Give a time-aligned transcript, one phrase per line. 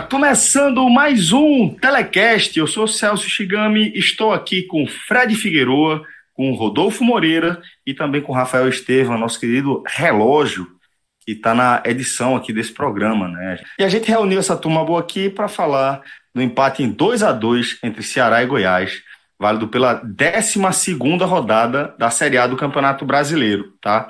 [0.00, 2.58] Começando mais um Telecast.
[2.58, 8.32] Eu sou Celso Shigami, estou aqui com Fred Figueroa, com Rodolfo Moreira e também com
[8.32, 10.66] Rafael Estevam, nosso querido relógio,
[11.20, 13.58] que está na edição aqui desse programa, né?
[13.78, 16.00] E a gente reuniu essa turma boa aqui para falar
[16.34, 19.02] do empate em 2 a 2 entre Ceará e Goiás
[19.42, 20.60] válido pela 12
[21.24, 24.08] rodada da Série A do Campeonato Brasileiro, tá?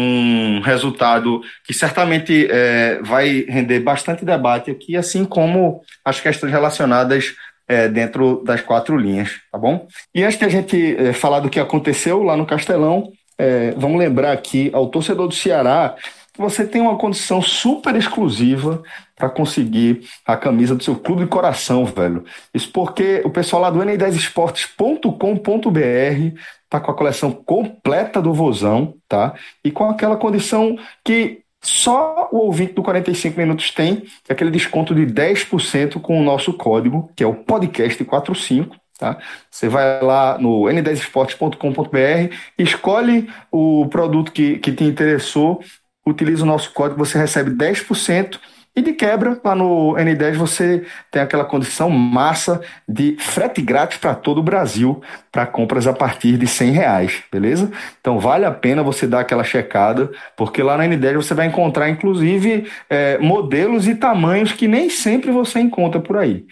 [0.00, 7.34] Um resultado que certamente é, vai render bastante debate aqui, assim como as questões relacionadas
[7.66, 9.88] é, dentro das quatro linhas, tá bom?
[10.14, 13.98] E antes de a gente é, falar do que aconteceu lá no Castelão, é, vamos
[13.98, 15.96] lembrar aqui ao torcedor do Ceará
[16.38, 18.82] você tem uma condição super exclusiva
[19.16, 22.24] para conseguir a camisa do seu clube de coração, velho.
[22.54, 29.34] Isso porque o pessoal lá do n10esportes.com.br tá com a coleção completa do Vozão, tá?
[29.64, 34.94] E com aquela condição que só o ouvinte do 45 Minutos tem, é aquele desconto
[34.94, 39.16] de 10% com o nosso código, que é o podcast45, Tá?
[39.48, 45.62] Você vai lá no n10esportes.com.br, escolhe o produto que, que te interessou
[46.08, 48.38] utiliza o nosso código, você recebe 10%.
[48.76, 54.14] E de quebra, lá no N10 você tem aquela condição massa de frete grátis para
[54.14, 55.02] todo o Brasil
[55.32, 57.72] para compras a partir de 100 reais, beleza?
[58.00, 61.88] Então vale a pena você dar aquela checada, porque lá no N10 você vai encontrar
[61.88, 66.46] inclusive é, modelos e tamanhos que nem sempre você encontra por aí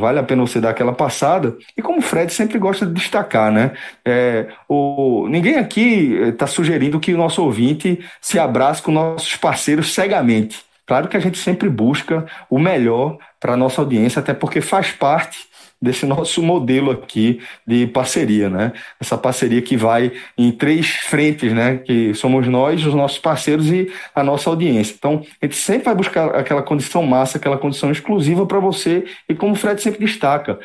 [0.00, 1.56] vale a pena você dar aquela passada.
[1.76, 3.72] E como o Fred sempre gosta de destacar, né?
[4.04, 9.94] É, o, ninguém aqui está sugerindo que o nosso ouvinte se abrace com nossos parceiros
[9.94, 10.64] cegamente.
[10.86, 14.90] Claro que a gente sempre busca o melhor para a nossa audiência, até porque faz
[14.90, 15.49] parte
[15.80, 18.72] desse nosso modelo aqui de parceria, né?
[19.00, 21.78] Essa parceria que vai em três frentes, né?
[21.78, 24.94] Que somos nós, os nossos parceiros e a nossa audiência.
[24.98, 29.34] Então, a gente sempre vai buscar aquela condição massa, aquela condição exclusiva para você e
[29.34, 30.58] como o Fred sempre destaca,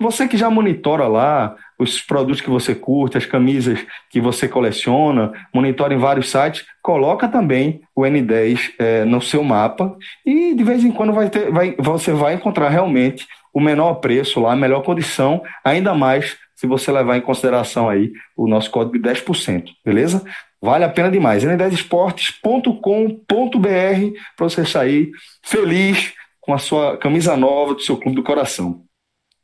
[0.00, 5.30] você que já monitora lá os produtos que você curte, as camisas que você coleciona,
[5.52, 9.94] monitora em vários sites, coloca também o N10 é, no seu mapa
[10.24, 14.40] e de vez em quando vai ter, vai, você vai encontrar realmente o menor preço
[14.40, 18.98] lá, a melhor condição, ainda mais se você levar em consideração aí o nosso código
[18.98, 20.22] de 10%, beleza?
[20.60, 21.42] Vale a pena demais.
[21.42, 25.10] n10esportes.com.br para você sair
[25.42, 28.82] feliz com a sua camisa nova do seu clube do coração.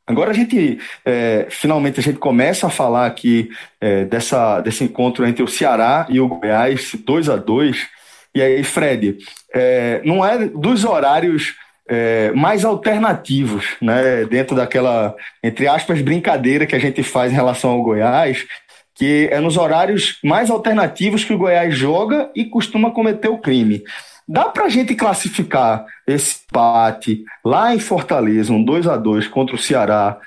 [0.05, 3.49] Agora a gente, é, finalmente, a gente começa a falar aqui
[3.81, 7.87] é, dessa, desse encontro entre o Ceará e o Goiás, 2 a 2
[8.33, 9.17] E aí, Fred,
[9.53, 11.55] é, não é dos horários
[11.87, 17.71] é, mais alternativos, né, dentro daquela, entre aspas, brincadeira que a gente faz em relação
[17.71, 18.45] ao Goiás,
[18.93, 23.83] que é nos horários mais alternativos que o Goiás joga e costuma cometer o crime.
[24.27, 29.55] Dá para a gente classificar esse empate lá em Fortaleza, um 2 a 2 contra
[29.55, 30.19] o Ceará,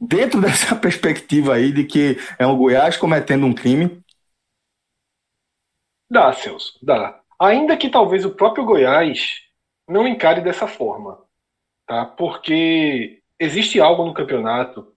[0.00, 4.00] dentro dessa perspectiva aí de que é o Goiás cometendo um crime?
[6.10, 7.20] Dá, Celso, dá.
[7.38, 9.45] Ainda que talvez o próprio Goiás
[9.88, 11.18] não encare dessa forma,
[11.86, 12.04] tá?
[12.04, 14.92] Porque existe algo no campeonato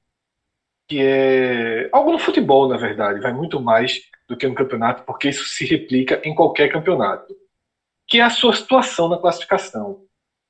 [0.88, 5.29] que é algo no futebol, na verdade, vai muito mais do que no campeonato, porque
[5.29, 7.36] isso se replica em qualquer campeonato,
[8.07, 10.03] que é a sua situação na classificação.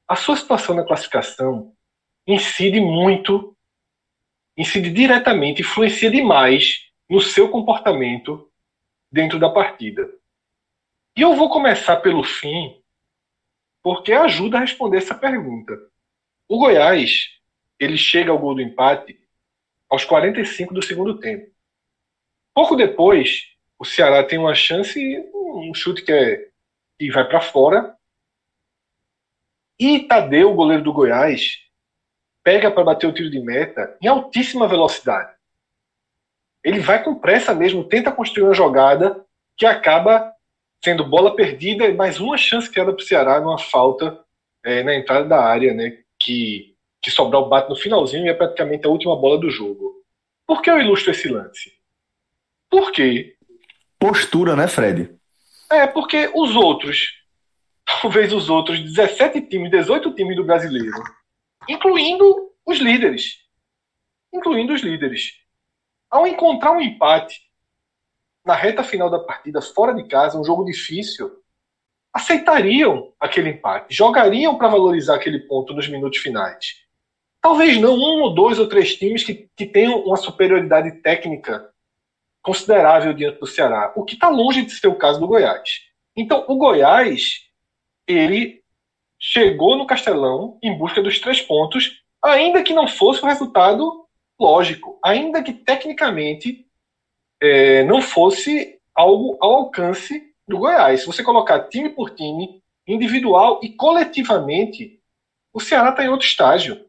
[0.08, 1.74] A sua situação na classificação
[2.26, 3.54] incide muito,
[4.56, 8.50] incide diretamente, influencia demais no seu comportamento
[9.12, 10.10] dentro da partida.
[11.18, 12.79] E eu vou começar pelo fim,
[13.82, 15.78] porque ajuda a responder essa pergunta.
[16.48, 17.30] O Goiás,
[17.80, 19.20] ele chega ao gol do empate
[19.90, 21.52] aos 45 do segundo tempo.
[22.54, 23.44] Pouco depois,
[23.78, 25.00] o Ceará tem uma chance,
[25.34, 26.50] um chute que, é,
[26.98, 27.96] que vai para fora.
[29.80, 31.58] E Tadeu, o goleiro do Goiás,
[32.44, 35.34] pega para bater o tiro de meta em altíssima velocidade.
[36.64, 40.34] Ele vai com pressa mesmo, tenta construir uma jogada que acaba
[40.84, 44.24] sendo bola perdida e mais uma chance criada para o Ceará numa falta
[44.64, 46.00] é, na entrada da área, né?
[46.18, 50.04] Que, que Sobral bate no finalzinho e é praticamente a última bola do jogo.
[50.48, 51.72] Por que eu ilustro esse lance?
[52.70, 53.36] Porque.
[54.00, 55.16] Postura, né, Fred?
[55.72, 57.14] É, porque os outros,
[58.02, 61.04] talvez os outros 17 times, 18 times do brasileiro,
[61.68, 63.38] incluindo os líderes.
[64.34, 65.34] Incluindo os líderes.
[66.10, 67.40] Ao encontrar um empate
[68.50, 71.30] na reta final da partida, fora de casa, um jogo difícil,
[72.12, 76.78] aceitariam aquele empate, jogariam para valorizar aquele ponto nos minutos finais.
[77.40, 81.70] Talvez não um ou dois ou três times que, que tenham uma superioridade técnica
[82.42, 85.82] considerável diante do Ceará, o que está longe de ser o caso do Goiás.
[86.16, 87.42] Então, o Goiás,
[88.08, 88.64] ele
[89.20, 94.08] chegou no Castelão em busca dos três pontos, ainda que não fosse o resultado
[94.40, 96.66] lógico, ainda que tecnicamente
[97.42, 101.02] é, não fosse algo ao alcance do Goiás.
[101.02, 105.00] Se você colocar time por time, individual e coletivamente,
[105.54, 106.86] o Ceará está em outro estágio.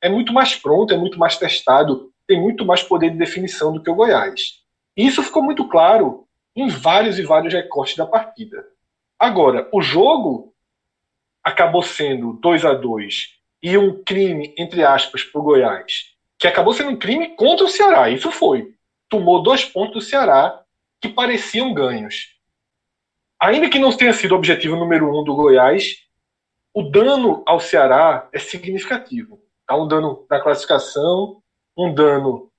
[0.00, 3.82] É muito mais pronto, é muito mais testado, tem muito mais poder de definição do
[3.82, 4.60] que o Goiás.
[4.96, 8.66] E isso ficou muito claro em vários e vários recortes da partida.
[9.18, 10.52] Agora, o jogo
[11.42, 16.74] acabou sendo 2 a 2 e um crime, entre aspas, para o Goiás, que acabou
[16.74, 18.10] sendo um crime contra o Ceará.
[18.10, 18.74] Isso foi
[19.12, 20.64] tomou dois pontos do Ceará
[20.98, 22.34] que pareciam ganhos.
[23.38, 25.98] Ainda que não tenha sido o objetivo número um do Goiás,
[26.72, 29.38] o dano ao Ceará é significativo.
[29.68, 31.42] Há um dano na classificação,
[31.76, 32.50] um dano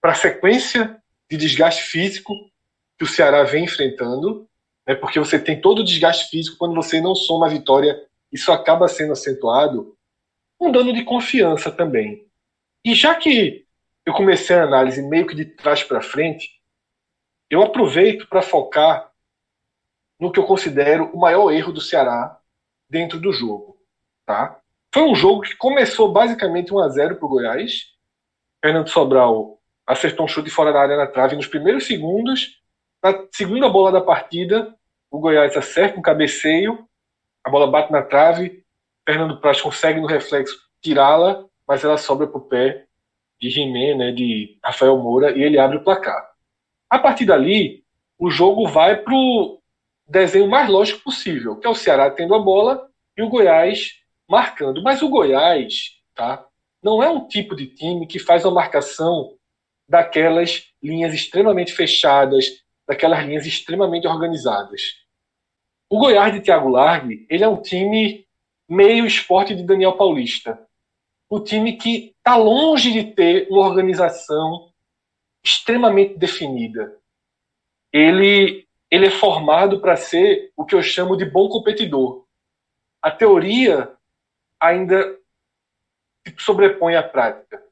[0.00, 2.32] para a sequência de desgaste físico
[2.96, 4.48] que o Ceará vem enfrentando,
[4.86, 8.00] né, porque você tem todo o desgaste físico quando você não soma a vitória,
[8.30, 9.96] isso acaba sendo acentuado.
[10.60, 12.24] Um dano de confiança também.
[12.84, 13.66] E já que
[14.08, 16.62] eu comecei a análise meio que de trás para frente,
[17.50, 19.12] eu aproveito para focar
[20.18, 22.40] no que eu considero o maior erro do Ceará
[22.88, 23.76] dentro do jogo.
[24.24, 24.58] Tá?
[24.94, 27.92] Foi um jogo que começou basicamente 1 a 0 para o Goiás.
[28.64, 32.62] Fernando Sobral acertou um chute fora da área na trave nos primeiros segundos.
[33.02, 34.74] Na segunda bola da partida,
[35.10, 36.88] o Goiás acerta um cabeceio,
[37.44, 38.64] a bola bate na trave,
[39.06, 42.87] Fernando Praz consegue no reflexo tirá-la, mas ela sobra para o pé
[43.40, 46.28] de Jimé, né, de Rafael Moura, e ele abre o placar.
[46.90, 47.84] A partir dali,
[48.18, 49.60] o jogo vai para o
[50.08, 53.92] desenho mais lógico possível, que é o Ceará tendo a bola e o Goiás
[54.28, 54.82] marcando.
[54.82, 56.44] Mas o Goiás tá,
[56.82, 59.34] não é um tipo de time que faz uma marcação
[59.88, 62.46] daquelas linhas extremamente fechadas,
[62.86, 64.82] daquelas linhas extremamente organizadas.
[65.88, 68.26] O Goiás de Thiago Largue, ele é um time
[68.68, 70.58] meio esporte de Daniel Paulista
[71.30, 74.72] um time que está longe de ter uma organização
[75.44, 76.96] extremamente definida.
[77.92, 82.26] Ele, ele é formado para ser o que eu chamo de bom competidor.
[83.00, 83.92] A teoria
[84.58, 85.18] ainda
[86.38, 87.62] sobrepõe à prática.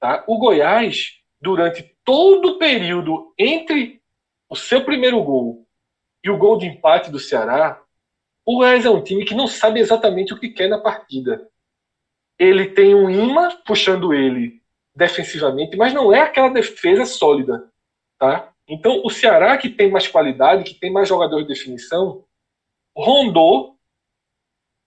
[0.00, 0.24] Tá?
[0.26, 4.02] O Goiás, durante todo o período entre
[4.48, 5.66] o seu primeiro gol
[6.24, 7.82] e o gol de empate do Ceará,
[8.44, 11.48] o Goiás é um time que não sabe exatamente o que quer na partida
[12.38, 14.62] ele tem um imã puxando ele
[14.94, 17.70] defensivamente, mas não é aquela defesa sólida,
[18.18, 18.52] tá?
[18.66, 22.24] Então, o Ceará, que tem mais qualidade, que tem mais jogador de definição,
[22.94, 23.76] rondou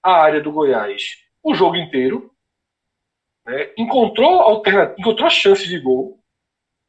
[0.03, 2.31] a área do Goiás o jogo inteiro,
[3.45, 3.73] né?
[3.77, 6.19] encontrou, alternativa, encontrou chances de gol.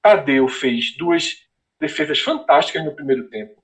[0.03, 1.47] Tadeu fez duas
[1.81, 3.63] defesas fantásticas no primeiro tempo.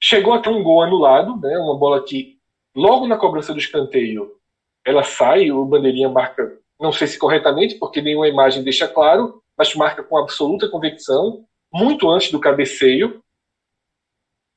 [0.00, 1.56] Chegou até um gol anulado, né?
[1.58, 2.40] uma bola que,
[2.74, 4.40] logo na cobrança do escanteio,
[4.84, 9.74] ela sai, o bandeirinha marca, não sei se corretamente, porque nenhuma imagem deixa claro, mas
[9.74, 13.22] marca com absoluta convicção, muito antes do cabeceio.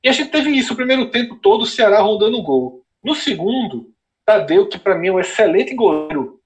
[0.02, 2.82] E a gente teve isso o primeiro tempo todo, o Ceará rondando o gol.
[3.02, 3.92] No segundo,
[4.24, 6.40] Tadeu, que para mim é um excelente goleiro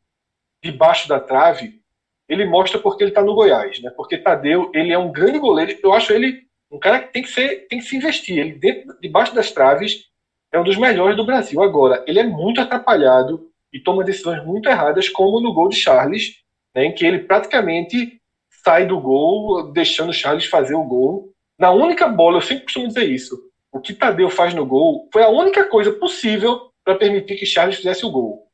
[0.62, 1.80] debaixo da trave,
[2.28, 3.90] ele mostra porque ele está no Goiás, né?
[3.90, 7.30] Porque Tadeu, ele é um grande goleiro, eu acho ele um cara que tem que
[7.30, 8.38] ser, tem que se investir.
[8.38, 10.08] Ele dentro, debaixo das traves
[10.52, 11.60] é um dos melhores do Brasil.
[11.62, 16.35] Agora, ele é muito atrapalhado e toma decisões muito erradas, como no gol de Charles,
[16.75, 18.21] né, em que ele praticamente
[18.65, 21.33] sai do gol, deixando Charles fazer o gol.
[21.59, 23.39] Na única bola, eu sempre costumo dizer isso,
[23.73, 27.77] o que Tadeu faz no gol foi a única coisa possível para permitir que Charles
[27.77, 28.47] fizesse o gol.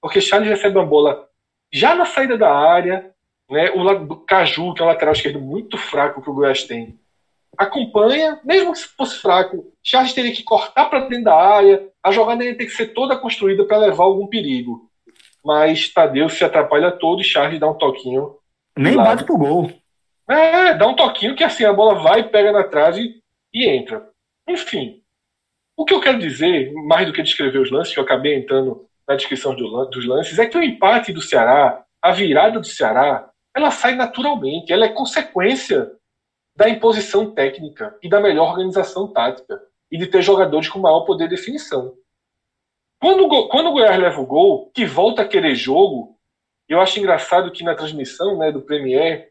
[0.00, 1.28] Porque Charles recebe uma bola
[1.72, 3.10] já na saída da área,
[3.50, 6.98] né, o Caju, que é um lateral esquerdo muito fraco que o Goiás tem,
[7.58, 12.44] acompanha, mesmo que fosse fraco, Charles teria que cortar para dentro da área, a jogada
[12.44, 14.90] ia ter que ser toda construída para levar algum perigo.
[15.44, 18.36] Mas Tadeu se atrapalha todo e Charles dá um toquinho.
[18.76, 19.70] Nem bate pro gol.
[20.28, 23.20] É, dá um toquinho que assim a bola vai, pega na trave
[23.52, 24.08] e entra.
[24.48, 25.02] Enfim,
[25.76, 28.86] o que eu quero dizer, mais do que descrever os lances, que eu acabei entrando
[29.06, 33.70] na descrição dos lances, é que o empate do Ceará, a virada do Ceará, ela
[33.70, 35.90] sai naturalmente, ela é consequência
[36.56, 41.28] da imposição técnica e da melhor organização tática e de ter jogadores com maior poder
[41.28, 41.94] de definição.
[43.00, 46.16] Quando, quando o Goiás leva o gol, que volta a querer jogo,
[46.68, 49.30] eu acho engraçado que na transmissão né, do Premier,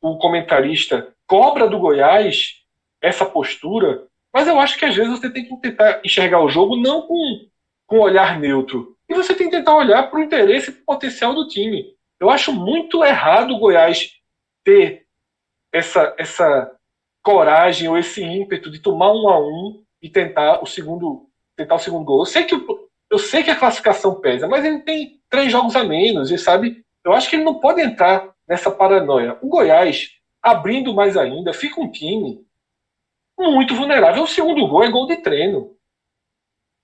[0.00, 2.62] o comentarista cobra do Goiás
[3.00, 6.76] essa postura, mas eu acho que às vezes você tem que tentar enxergar o jogo
[6.76, 7.46] não com,
[7.86, 11.46] com um olhar neutro, e você tem que tentar olhar para o interesse potencial do
[11.46, 11.94] time.
[12.18, 14.10] Eu acho muito errado o Goiás
[14.64, 15.05] ter
[15.76, 16.70] essa, essa
[17.22, 21.78] coragem ou esse ímpeto de tomar um a um e tentar o segundo tentar o
[21.78, 22.20] segundo gol.
[22.20, 22.54] Eu sei que
[23.10, 26.84] eu sei que a classificação pesa, mas ele tem três jogos a menos e sabe.
[27.04, 29.38] Eu acho que ele não pode entrar nessa paranoia.
[29.40, 30.10] O Goiás
[30.42, 32.44] abrindo mais ainda fica um time
[33.38, 34.24] muito vulnerável.
[34.24, 35.76] O segundo gol é gol de treino,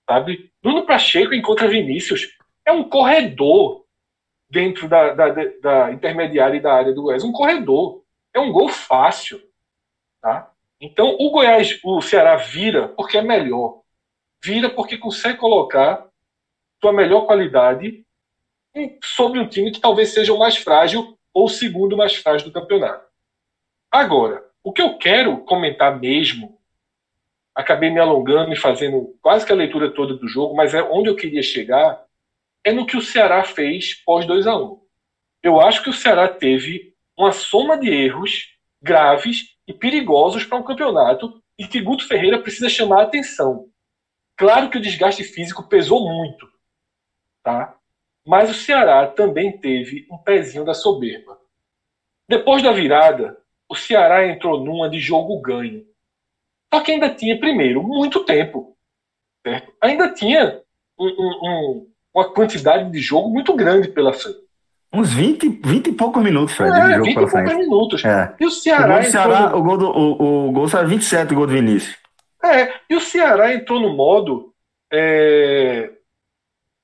[0.09, 0.51] sabe?
[0.61, 2.27] Bruno Pacheco encontra Vinícius
[2.65, 3.83] é um corredor
[4.49, 5.29] dentro da, da,
[5.61, 8.02] da intermediária e da área do Goiás, um corredor.
[8.33, 9.41] É um gol fácil,
[10.21, 10.51] tá?
[10.79, 13.81] Então o Goiás, o Ceará vira porque é melhor,
[14.43, 16.07] vira porque consegue colocar
[16.81, 18.05] sua melhor qualidade
[19.03, 22.53] sobre um time que talvez seja o mais frágil ou o segundo mais frágil do
[22.53, 23.07] campeonato.
[23.91, 26.59] Agora, o que eu quero comentar mesmo,
[27.55, 31.09] acabei me alongando e fazendo quase que a leitura toda do jogo, mas é onde
[31.09, 32.03] eu queria chegar,
[32.63, 34.81] é no que o Ceará fez pós 2 a 1
[35.43, 40.63] Eu acho que o Ceará teve uma soma de erros graves e perigosos para um
[40.63, 43.69] campeonato e que Guto Ferreira precisa chamar a atenção.
[44.35, 46.49] Claro que o desgaste físico pesou muito,
[47.43, 47.77] tá?
[48.25, 51.39] Mas o Ceará também teve um pezinho da soberba.
[52.27, 53.37] Depois da virada,
[53.69, 55.85] o Ceará entrou numa de jogo ganho.
[56.73, 58.75] Só que ainda tinha, primeiro, muito tempo.
[59.45, 59.73] Certo?
[59.81, 60.61] Ainda tinha
[60.97, 64.42] um, um, uma quantidade de jogo muito grande pela frente.
[64.93, 67.63] Uns 20, 20 e poucos minutos, Fred, é, de jogo 20 pela e poucos frente.
[67.63, 68.05] minutos.
[68.05, 68.35] É.
[68.39, 68.85] E o Ceará.
[68.85, 69.57] O gol do Ceará, no...
[69.57, 71.97] o gol do o, o gol saiu 27, o gol do Vinícius.
[72.43, 74.53] É, e o Ceará entrou no modo.
[74.91, 75.91] é,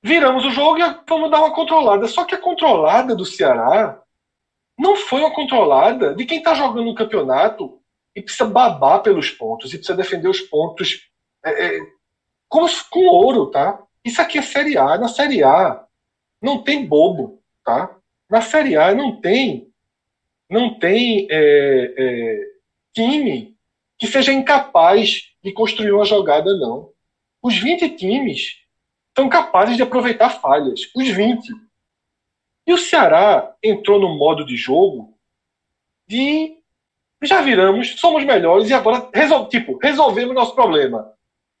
[0.02, 2.08] Viramos o jogo e vamos dar uma controlada.
[2.08, 4.00] Só que a controlada do Ceará
[4.78, 7.78] não foi uma controlada de quem está jogando no campeonato
[8.16, 11.06] e precisa babar pelos pontos, e precisa defender os pontos
[11.44, 11.80] é, é,
[12.48, 13.78] com, com ouro, tá?
[14.02, 14.96] Isso aqui é Série A.
[14.96, 15.84] Na Série A
[16.42, 17.94] não tem bobo, tá?
[18.30, 19.68] Na Série A não tem,
[20.48, 22.40] não tem é, é,
[22.94, 23.56] time
[23.98, 26.92] que seja incapaz de construir uma jogada, não.
[27.42, 28.60] Os 20 times
[29.16, 30.80] são capazes de aproveitar falhas.
[30.94, 31.50] Os 20.
[32.66, 35.18] E o Ceará entrou no modo de jogo
[36.06, 36.56] de
[37.22, 41.12] já viramos, somos melhores e agora resol tipo, resolvemos nosso problema.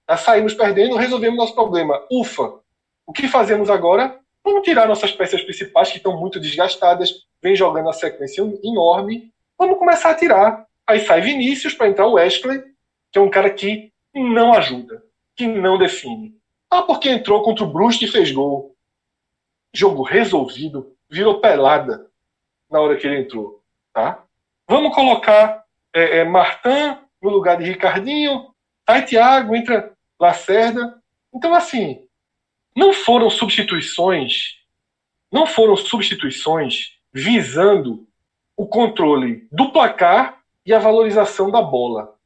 [0.08, 2.00] Já saímos perdendo, resolvemos nosso problema.
[2.10, 2.60] Ufa!
[3.06, 4.18] O que fazemos agora?
[4.44, 9.32] Vamos tirar nossas peças principais que estão muito desgastadas, vem jogando a sequência enorme.
[9.58, 10.66] Vamos começar a tirar.
[10.86, 12.62] Aí sai Vinícius para entrar o Wesley,
[13.12, 15.02] que é um cara que não ajuda,
[15.36, 16.34] que não define.
[16.70, 18.74] Ah, porque entrou contra o Brusque e fez gol.
[19.72, 22.10] Jogo resolvido, virou pelada
[22.70, 24.24] na hora que ele entrou, tá?
[24.68, 28.54] Vamos colocar é, é, Martin no lugar de Ricardinho,
[28.88, 31.00] sai Thiago, entra Lacerda.
[31.34, 32.06] Então, assim,
[32.76, 34.58] não foram substituições,
[35.30, 38.06] não foram substituições visando
[38.56, 42.16] o controle do placar e a valorização da bola.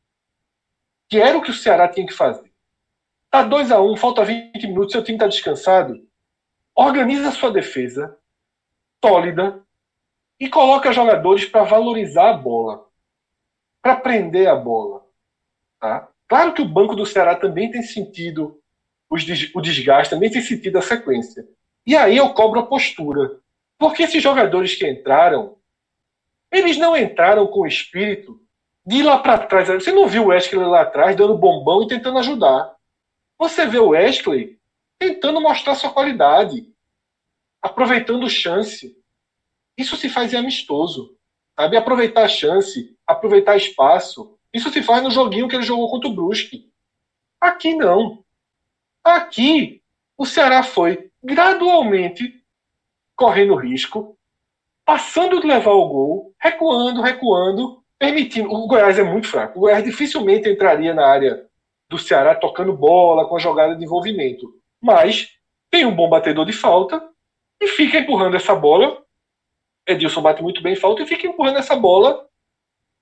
[1.08, 2.52] Que era o que o Ceará tinha que fazer.
[3.30, 6.06] Tá 2 a 1 um, falta 20 minutos, seu time está descansado.
[6.74, 8.18] Organiza a sua defesa,
[9.04, 9.64] sólida,
[10.38, 12.86] e coloca jogadores para valorizar a bola,
[13.80, 15.04] para prender a bola.
[15.80, 16.08] Tá?
[16.28, 18.60] Claro que o banco do Ceará também tem sentido
[19.54, 21.46] o desgaste, tem sentido a sequência.
[21.86, 23.40] E aí eu cobro a postura.
[23.78, 25.56] Porque esses jogadores que entraram,
[26.50, 28.40] eles não entraram com o espírito
[28.86, 29.68] de ir lá para trás.
[29.68, 32.74] Você não viu o Wesley lá atrás dando bombão e tentando ajudar.
[33.38, 34.58] Você vê o Wesley
[34.98, 36.72] tentando mostrar sua qualidade,
[37.60, 38.96] aproveitando chance.
[39.76, 41.16] Isso se faz em amistoso.
[41.58, 41.76] Sabe?
[41.76, 44.38] Aproveitar a chance, aproveitar espaço.
[44.52, 46.72] Isso se faz no joguinho que ele jogou contra o Brusque.
[47.40, 48.23] Aqui não.
[49.04, 49.82] Aqui,
[50.16, 52.42] o Ceará foi gradualmente
[53.14, 54.16] correndo risco,
[54.84, 58.50] passando de levar o gol, recuando, recuando, permitindo.
[58.50, 59.58] O Goiás é muito fraco.
[59.58, 61.46] O Goiás dificilmente entraria na área
[61.88, 64.58] do Ceará tocando bola, com a jogada de envolvimento.
[64.80, 65.28] Mas
[65.70, 67.06] tem um bom batedor de falta
[67.60, 69.04] e fica empurrando essa bola
[69.86, 72.26] Edilson bate muito bem falta e fica empurrando essa bola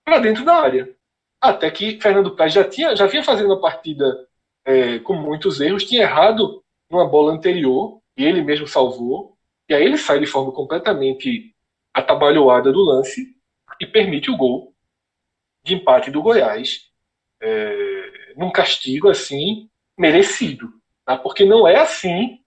[0.05, 0.95] para dentro da área.
[1.41, 4.29] Até que Fernando Praz já, tinha, já vinha fazendo a partida
[4.65, 9.37] é, com muitos erros, tinha errado numa bola anterior, e ele mesmo salvou,
[9.69, 11.55] e aí ele sai de forma completamente
[11.95, 13.35] atabalhoada do lance
[13.81, 14.75] e permite o gol
[15.63, 16.91] de empate do Goiás,
[17.41, 20.73] é, num castigo assim merecido,
[21.05, 21.17] tá?
[21.17, 22.41] porque não é assim,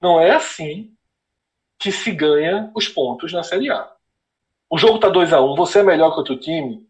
[0.00, 0.94] não é assim
[1.78, 3.90] que se ganha os pontos na Série A.
[4.68, 6.86] O jogo está 2 a 1 um, você é melhor que outro time,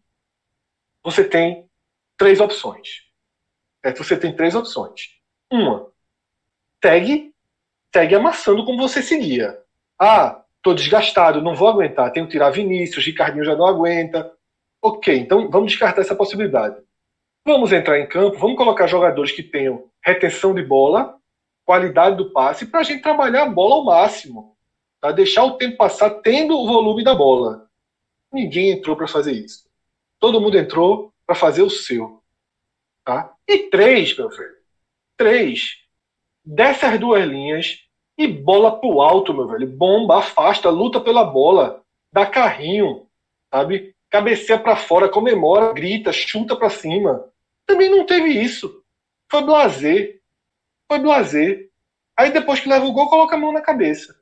[1.03, 1.69] você tem
[2.17, 3.10] três opções.
[3.83, 5.09] É, você tem três opções.
[5.51, 5.87] Uma,
[6.83, 7.33] segue,
[7.93, 9.59] segue amassando como você seguia.
[9.99, 14.31] Ah, tô desgastado, não vou aguentar, tenho que tirar Vinícius, Ricardinho já não aguenta.
[14.81, 16.75] Ok, então vamos descartar essa possibilidade.
[17.45, 21.15] Vamos entrar em campo, vamos colocar jogadores que tenham retenção de bola,
[21.65, 24.55] qualidade do passe, para a gente trabalhar a bola ao máximo.
[24.99, 25.11] Tá?
[25.11, 27.67] Deixar o tempo passar tendo o volume da bola.
[28.31, 29.67] Ninguém entrou para fazer isso.
[30.19, 32.20] Todo mundo entrou para fazer o seu.
[33.03, 33.33] Tá?
[33.47, 34.55] E três, meu velho.
[35.17, 35.77] Três.
[36.43, 37.79] Desce as duas linhas
[38.17, 39.67] e bola pro alto, meu velho.
[39.67, 41.83] Bomba, afasta, luta pela bola.
[42.11, 43.07] Dá carrinho,
[43.53, 43.95] sabe?
[44.09, 47.25] Cabeceia para fora, comemora, grita, chuta para cima.
[47.65, 48.83] Também não teve isso.
[49.29, 50.21] Foi blazer.
[50.87, 51.69] Foi blazer.
[52.17, 54.19] Aí depois que leva o gol, coloca a mão na cabeça.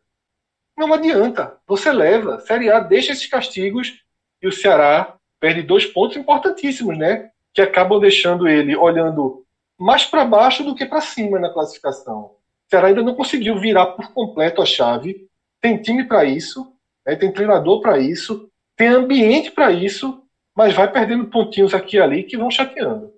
[0.77, 1.59] Não adianta.
[1.67, 2.39] Você leva.
[2.39, 4.03] Série A deixa esses castigos
[4.41, 7.31] e o Ceará perde dois pontos importantíssimos, né?
[7.53, 9.44] Que acabam deixando ele olhando
[9.79, 12.20] mais para baixo do que para cima na classificação.
[12.20, 15.27] O Ceará ainda não conseguiu virar por completo a chave.
[15.62, 16.74] Tem time para isso,
[17.06, 17.15] né?
[17.15, 20.22] tem treinador para isso, tem ambiente para isso,
[20.56, 23.12] mas vai perdendo pontinhos aqui e ali que vão chateando.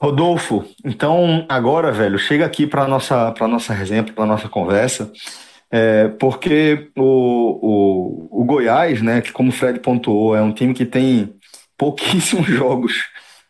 [0.00, 5.10] Rodolfo, então agora, velho, chega aqui para nossa para nossa resenha, para nossa conversa,
[5.70, 10.74] é, porque o, o, o Goiás, né, que como o Fred pontuou, é um time
[10.74, 11.34] que tem
[11.78, 13.06] pouquíssimos jogos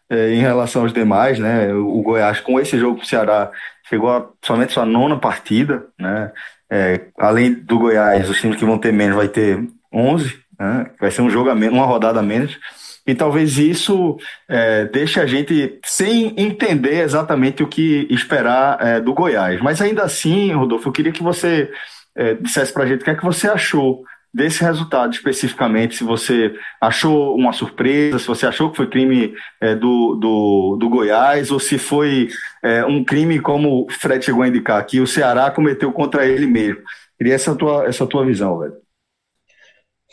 [0.08, 1.72] é, em relação aos demais, né?
[1.72, 3.50] O Goiás, com esse jogo com o Ceará,
[3.88, 6.32] chegou a somente sua nona partida, né?
[6.70, 9.58] É, além do Goiás, os times que vão ter menos vai ter
[9.92, 10.90] 11, né?
[11.00, 12.58] Vai ser um jogo a menos, uma rodada a menos.
[13.06, 14.16] E talvez isso
[14.48, 19.60] é, deixe a gente sem entender exatamente o que esperar é, do Goiás.
[19.60, 21.70] Mas ainda assim, Rodolfo, eu queria que você
[22.16, 24.02] é, dissesse para a gente o que é que você achou
[24.36, 29.74] desse resultado especificamente, se você achou uma surpresa, se você achou que foi crime é,
[29.74, 32.28] do, do, do, Goiás, ou se foi
[32.62, 36.46] é, um crime, como o Fred chegou a indicar aqui, o Ceará cometeu contra ele
[36.46, 36.82] mesmo.
[37.16, 38.74] Queria essa tua, essa tua visão, velho.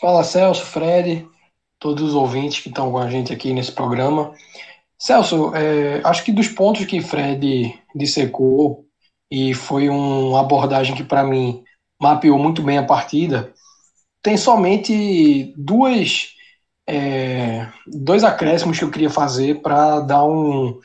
[0.00, 1.28] Fala, Celso, Fred,
[1.78, 4.32] todos os ouvintes que estão com a gente aqui nesse programa.
[4.98, 8.86] Celso, é, acho que dos pontos que Fred dissecou,
[9.30, 11.62] e foi uma abordagem que para mim
[12.00, 13.52] mapeou muito bem a partida,
[14.24, 16.30] tem somente duas,
[16.88, 20.80] é, dois acréscimos que eu queria fazer para dar um,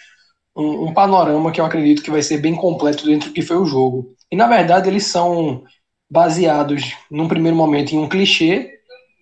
[0.56, 3.56] um, um, panorama que eu acredito que vai ser bem completo dentro do que foi
[3.56, 4.13] o jogo.
[4.30, 5.63] E na verdade eles são
[6.12, 8.71] baseados, num primeiro momento, em um clichê,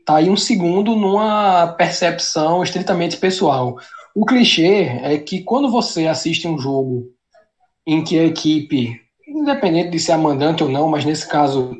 [0.03, 0.19] tá?
[0.19, 3.77] e um segundo, numa percepção estritamente pessoal.
[4.15, 7.05] O clichê é que quando você assiste um jogo
[7.85, 11.77] em que a equipe, independente de ser a mandante ou não, mas nesse caso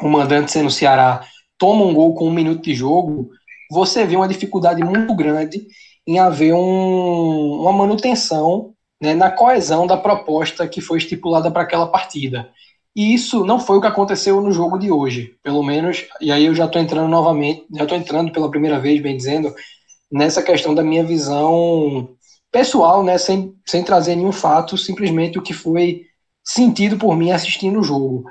[0.00, 1.26] o mandante sendo o Ceará,
[1.62, 3.30] toma um gol com um minuto de jogo,
[3.70, 5.64] você vê uma dificuldade muito grande
[6.04, 11.86] em haver um, uma manutenção né, na coesão da proposta que foi estipulada para aquela
[11.86, 12.50] partida.
[12.96, 16.46] E isso não foi o que aconteceu no jogo de hoje, pelo menos, e aí
[16.46, 19.54] eu já estou entrando novamente, já estou entrando pela primeira vez, bem dizendo,
[20.10, 22.08] nessa questão da minha visão
[22.50, 26.06] pessoal, né, sem, sem trazer nenhum fato, simplesmente o que foi
[26.44, 28.24] sentido por mim assistindo o jogo.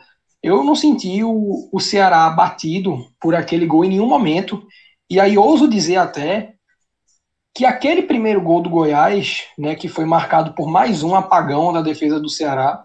[0.44, 4.66] Eu não senti o, o Ceará batido por aquele gol em nenhum momento.
[5.10, 6.56] E aí ouso dizer até
[7.54, 11.82] que aquele primeiro gol do Goiás, né, que foi marcado por mais um apagão da
[11.82, 12.82] defesa do Ceará,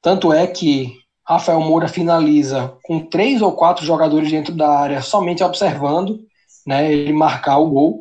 [0.00, 5.42] tanto é que Rafael Moura finaliza com três ou quatro jogadores dentro da área, somente
[5.42, 6.20] observando
[6.66, 8.00] né, ele marcar o gol.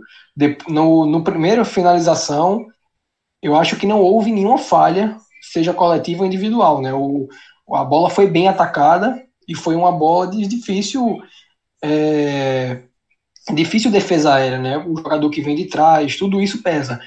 [0.68, 2.66] No, no primeiro finalização,
[3.42, 6.82] eu acho que não houve nenhuma falha, seja coletiva ou individual.
[6.82, 6.94] Né?
[6.94, 7.28] O,
[7.76, 11.22] a bola foi bem atacada e foi uma bola de difícil
[11.84, 12.84] é,
[13.54, 14.78] difícil defesa aérea, né?
[14.78, 17.00] O jogador que vem de trás, tudo isso pesa.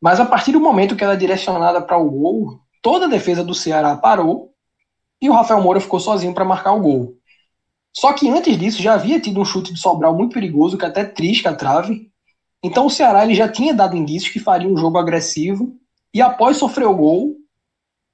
[0.00, 3.44] Mas a partir do momento que ela é direcionada para o gol, toda a defesa
[3.44, 4.52] do Ceará parou
[5.20, 7.14] e o Rafael Moura ficou sozinho para marcar o gol.
[7.92, 11.04] Só que antes disso já havia tido um chute de Sobral muito perigoso, que até
[11.04, 12.10] trisca a trave.
[12.62, 15.76] Então o Ceará ele já tinha dado indícios que faria um jogo agressivo
[16.14, 17.36] e após sofrer o gol,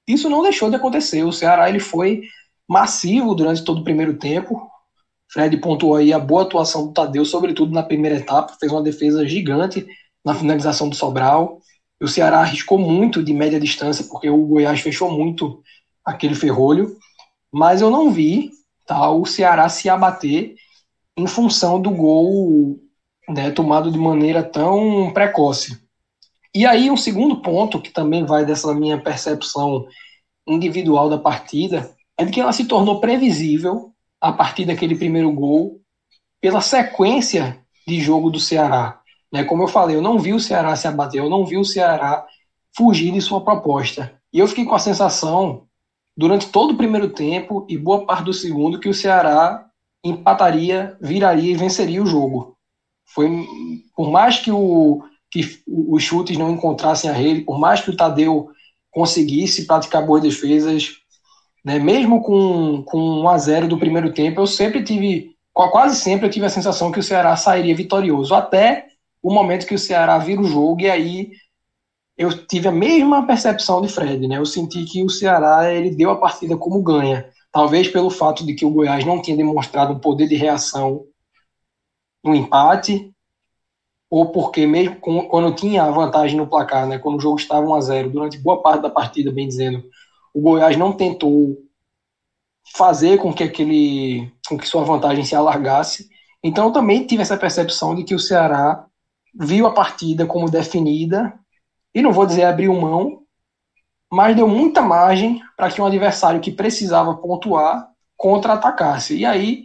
[0.07, 1.23] isso não deixou de acontecer.
[1.25, 2.23] O Ceará ele foi
[2.69, 4.71] massivo durante todo o primeiro tempo.
[5.31, 9.27] Fred pontuou aí a boa atuação do Tadeu, sobretudo na primeira etapa, fez uma defesa
[9.27, 9.87] gigante
[10.25, 11.61] na finalização do Sobral.
[12.01, 15.63] O Ceará arriscou muito de média distância, porque o Goiás fechou muito
[16.05, 16.97] aquele ferrolho,
[17.53, 18.51] mas eu não vi
[18.87, 20.55] tá, o Ceará se abater
[21.17, 22.79] em função do gol
[23.29, 25.84] né, tomado de maneira tão precoce.
[26.55, 29.87] E aí, um segundo ponto, que também vai dessa minha percepção
[30.47, 35.81] individual da partida, é de que ela se tornou previsível a partir daquele primeiro gol,
[36.41, 39.01] pela sequência de jogo do Ceará.
[39.33, 39.43] Né?
[39.45, 42.25] Como eu falei, eu não vi o Ceará se abater, eu não vi o Ceará
[42.77, 44.15] fugir de sua proposta.
[44.33, 45.67] E eu fiquei com a sensação,
[46.17, 49.67] durante todo o primeiro tempo e boa parte do segundo, que o Ceará
[50.05, 52.57] empataria, viraria e venceria o jogo.
[53.07, 53.29] Foi
[53.97, 55.03] por mais que, o,
[55.35, 58.51] que os chutes não encontrassem a rede, por mais que o Tadeu
[58.93, 60.91] conseguisse praticar boas defesas,
[61.65, 66.27] né, mesmo com, com 1 a 0 do primeiro tempo, eu sempre tive, quase sempre
[66.27, 68.87] eu tive a sensação que o Ceará sairia vitorioso, até
[69.21, 71.33] o momento que o Ceará vira o jogo, e aí
[72.17, 74.39] eu tive a mesma percepção de Fred, né?
[74.39, 77.29] Eu senti que o Ceará ele deu a partida como ganha.
[77.51, 81.05] Talvez pelo fato de que o Goiás não tinha demonstrado um poder de reação
[82.23, 83.14] no empate,
[84.15, 87.75] ou porque mesmo quando tinha a vantagem no placar, né, quando o jogo estava 1
[87.75, 89.83] a 0 durante boa parte da partida, bem dizendo,
[90.33, 91.57] o Goiás não tentou
[92.77, 96.09] fazer com que aquele com que sua vantagem se alargasse.
[96.45, 98.87] Então eu também tive essa percepção de que o Ceará
[99.35, 101.37] viu a partida como definida
[101.93, 103.23] e não vou dizer abriu mão,
[104.13, 109.17] mas deu muita margem para que um adversário que precisava pontuar contra-atacasse.
[109.17, 109.65] E aí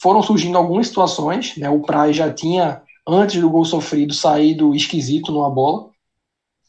[0.00, 1.68] foram surgindo algumas situações, né?
[1.68, 5.90] O Praia já tinha, antes do gol sofrido, saído esquisito numa bola.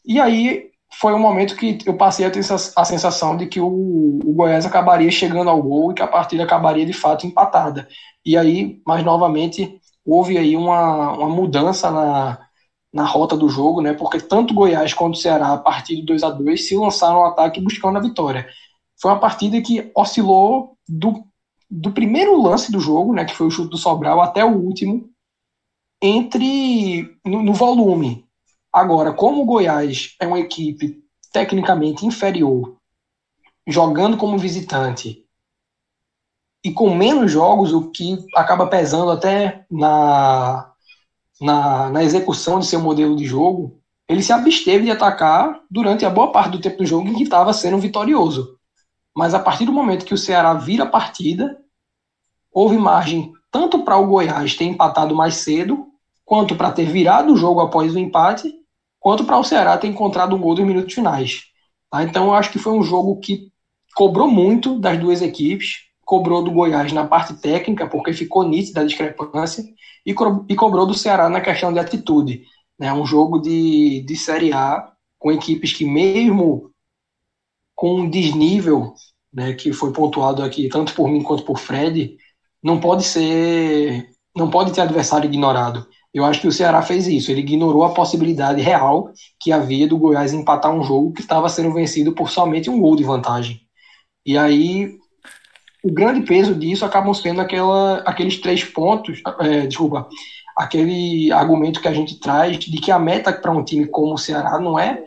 [0.04, 4.18] E aí foi um momento que eu passei a ter a sensação de que o,
[4.24, 7.88] o Goiás acabaria chegando ao gol e que a partida acabaria de fato empatada.
[8.24, 12.38] E aí, mais novamente, houve aí uma, uma mudança na,
[12.92, 13.94] na rota do jogo, né?
[13.94, 17.60] Porque tanto Goiás quanto Ceará, a partir do 2 a 2 se lançaram ao ataque
[17.60, 18.46] buscando a vitória.
[19.00, 21.24] Foi uma partida que oscilou do,
[21.70, 23.24] do primeiro lance do jogo, né?
[23.24, 25.08] Que foi o chute do Sobral, até o último,
[26.02, 28.26] entre no, no volume.
[28.72, 32.76] Agora, como o Goiás é uma equipe tecnicamente inferior,
[33.66, 35.24] jogando como visitante
[36.64, 40.72] e com menos jogos, o que acaba pesando até na
[41.42, 46.10] na, na execução de seu modelo de jogo, ele se absteve de atacar durante a
[46.10, 48.58] boa parte do tempo do jogo em que estava sendo vitorioso.
[49.14, 51.58] Mas a partir do momento que o Ceará vira a partida,
[52.52, 55.88] houve margem tanto para o Goiás ter empatado mais cedo,
[56.24, 58.52] quanto para ter virado o jogo após o empate,
[58.98, 61.42] quanto para o Ceará ter encontrado um gol nos minutos finais.
[61.90, 62.02] Tá?
[62.02, 63.52] Então eu acho que foi um jogo que
[63.94, 68.84] cobrou muito das duas equipes, cobrou do Goiás na parte técnica, porque ficou nítida a
[68.84, 69.64] discrepância,
[70.04, 72.44] e, co e cobrou do Ceará na questão de atitude.
[72.78, 72.92] Né?
[72.92, 76.72] Um jogo de, de Série A com equipes que, mesmo
[77.74, 78.94] com um desnível,
[79.32, 82.16] né, que foi pontuado aqui tanto por mim quanto por Fred,
[82.62, 85.86] não pode ser, não pode ter adversário ignorado.
[86.12, 87.30] Eu acho que o Ceará fez isso.
[87.30, 91.72] Ele ignorou a possibilidade real que havia do Goiás empatar um jogo que estava sendo
[91.72, 93.60] vencido por somente um gol de vantagem.
[94.24, 94.98] E aí
[95.82, 100.08] o grande peso disso acabam sendo aquela, aqueles três pontos, é, desculpa,
[100.56, 104.18] aquele argumento que a gente traz de que a meta para um time como o
[104.18, 105.02] Ceará não é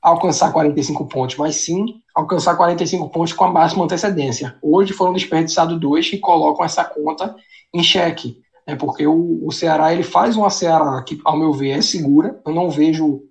[0.00, 4.56] alcançar 45 pontos, mas sim alcançar 45 pontos com a máxima antecedência.
[4.62, 7.34] Hoje foram desperdiçados dois que colocam essa conta
[7.72, 11.70] em xeque, né, porque o, o Ceará ele faz uma Ceará que, ao meu ver,
[11.78, 12.40] é segura.
[12.46, 13.22] Eu não vejo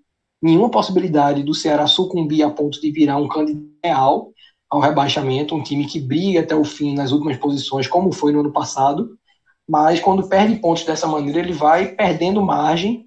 [0.42, 4.32] nenhuma possibilidade do Ceará sucumbir a ponto de virar um candidato real
[4.70, 8.40] ao rebaixamento, um time que briga até o fim nas últimas posições, como foi no
[8.40, 9.18] ano passado,
[9.68, 13.06] mas quando perde pontos dessa maneira, ele vai perdendo margem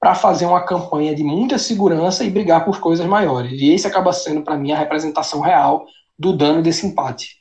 [0.00, 3.60] para fazer uma campanha de muita segurança e brigar por coisas maiores.
[3.60, 5.86] E esse acaba sendo, para mim, a representação real
[6.18, 7.37] do dano desse empate.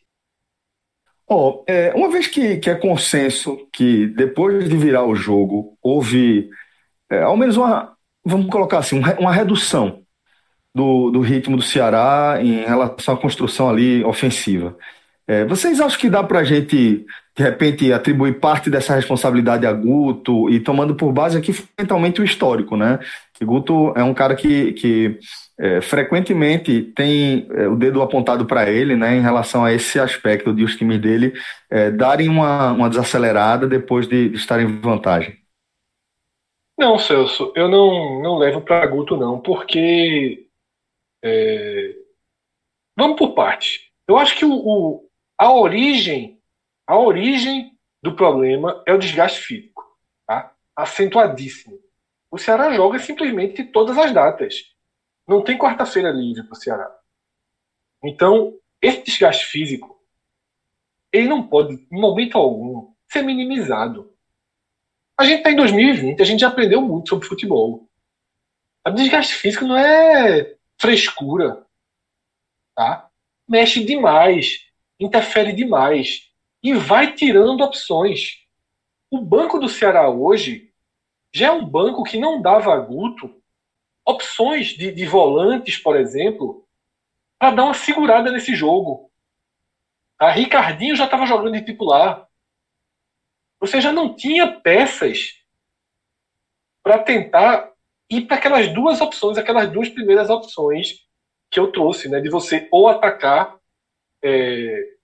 [1.30, 6.50] Oh, é, uma vez que, que é consenso que depois de virar o jogo houve
[7.10, 7.94] é, ao menos uma,
[8.26, 10.04] vamos colocar assim, uma redução
[10.74, 14.78] do, do ritmo do Ceará em relação à construção ali ofensiva.
[15.28, 19.74] É, vocês acham que dá para a gente, de repente, atribuir parte dessa responsabilidade a
[19.74, 23.00] Guto e tomando por base aqui fundamentalmente o histórico, né?
[23.38, 25.20] Que Guto é um cara que, que
[25.60, 30.54] é, frequentemente tem é, o dedo apontado para ele, né, em relação a esse aspecto
[30.54, 31.34] de os times dele
[31.70, 35.38] é, darem uma, uma desacelerada depois de, de estarem em vantagem.
[36.78, 40.48] Não, Celso, eu não, não levo para Guto, não, porque
[41.24, 41.96] é...
[42.98, 43.92] Vamos por parte.
[44.08, 46.40] Eu acho que o, o, a origem,
[46.88, 47.72] a origem
[48.02, 49.84] do problema é o desgaste físico,
[50.26, 50.52] tá?
[50.76, 51.78] acentuadíssimo.
[52.30, 54.74] O Ceará joga simplesmente todas as datas.
[55.28, 57.00] Não tem quarta-feira livre para o Ceará.
[58.04, 60.02] Então, esse desgaste físico,
[61.12, 64.14] ele não pode, em momento algum, ser minimizado.
[65.18, 67.90] A gente está em 2020, a gente já aprendeu muito sobre futebol.
[68.86, 71.66] O desgaste físico não é frescura.
[72.76, 73.10] Tá?
[73.48, 74.68] Mexe demais,
[75.00, 76.30] interfere demais
[76.62, 78.46] e vai tirando opções.
[79.10, 80.72] O banco do Ceará hoje
[81.38, 83.42] já é um banco que não dava a Guto
[84.06, 86.66] opções de, de volantes, por exemplo,
[87.38, 89.12] para dar uma segurada nesse jogo.
[90.18, 92.26] A Ricardinho já estava jogando de titular.
[93.60, 95.44] Você já não tinha peças
[96.82, 97.72] para tentar
[98.10, 101.06] ir para aquelas duas opções, aquelas duas primeiras opções
[101.52, 102.22] que eu trouxe, né?
[102.22, 103.58] De você ou atacar,
[104.24, 104.98] é,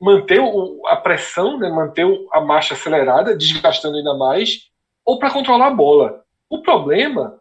[0.00, 1.68] manter o, a pressão, né?
[1.70, 4.73] manter a marcha acelerada, desgastando ainda mais,
[5.04, 6.24] ou para controlar a bola.
[6.48, 7.40] O problema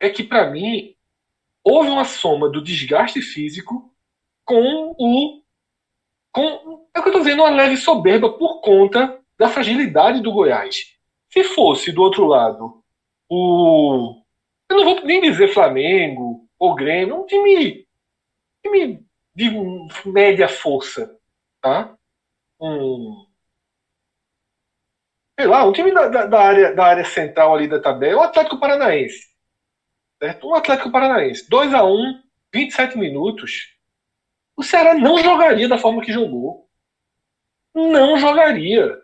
[0.00, 0.94] é que, para mim,
[1.62, 3.92] houve uma soma do desgaste físico
[4.44, 5.42] com o.
[6.32, 10.32] Com, é o que eu estou vendo, uma leve soberba por conta da fragilidade do
[10.32, 10.96] Goiás.
[11.30, 12.82] Se fosse do outro lado
[13.28, 14.22] o.
[14.70, 17.86] Eu não vou nem dizer Flamengo ou Grêmio, um time,
[18.62, 19.50] time de
[20.04, 21.16] média força,
[21.60, 21.96] tá?
[22.60, 23.27] Um,
[25.38, 28.24] sei lá, um time da, da, da, área, da área central ali da tabela, o
[28.24, 29.28] Atlético Paranaense.
[30.20, 30.48] Certo?
[30.48, 31.48] Um Atlético Paranaense.
[31.48, 32.22] 2 a 1
[32.52, 33.72] 27 minutos.
[34.56, 36.68] O Ceará não jogaria da forma que jogou.
[37.72, 38.98] Não jogaria.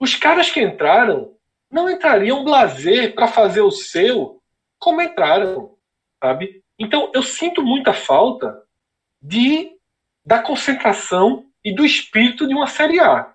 [0.00, 1.36] Os caras que entraram
[1.70, 4.42] não entrariam blazer para fazer o seu
[4.80, 5.76] como entraram,
[6.20, 6.64] sabe?
[6.76, 8.60] Então eu sinto muita falta
[9.22, 9.70] de
[10.26, 13.31] da concentração e do espírito de uma Série A.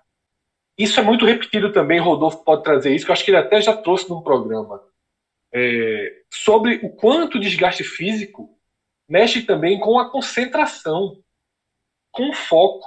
[0.78, 3.60] Isso é muito repetido também, Rodolfo pode trazer isso, que eu acho que ele até
[3.60, 4.80] já trouxe num programa
[5.52, 8.56] é, sobre o quanto o desgaste físico
[9.08, 11.22] mexe também com a concentração,
[12.12, 12.86] com o foco.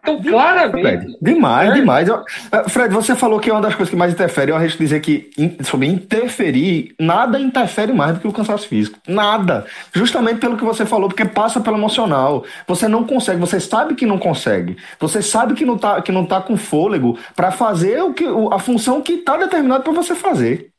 [0.00, 0.82] Então, claramente.
[0.82, 1.74] Fred, demais, é.
[1.74, 2.08] demais.
[2.08, 4.50] Eh, Fred, você falou que é uma das coisas que mais interfere.
[4.50, 5.30] Eu arrisco dizer que
[5.62, 8.98] sobre interferir, nada interfere mais do que o cansaço físico.
[9.06, 9.66] Nada.
[9.92, 12.44] Justamente pelo que você falou, porque passa pelo emocional.
[12.66, 14.76] Você não consegue, você sabe que não consegue.
[14.98, 18.58] Você sabe que não tá, que não tá com fôlego para fazer o que, a
[18.58, 20.70] função que está determinada para você fazer.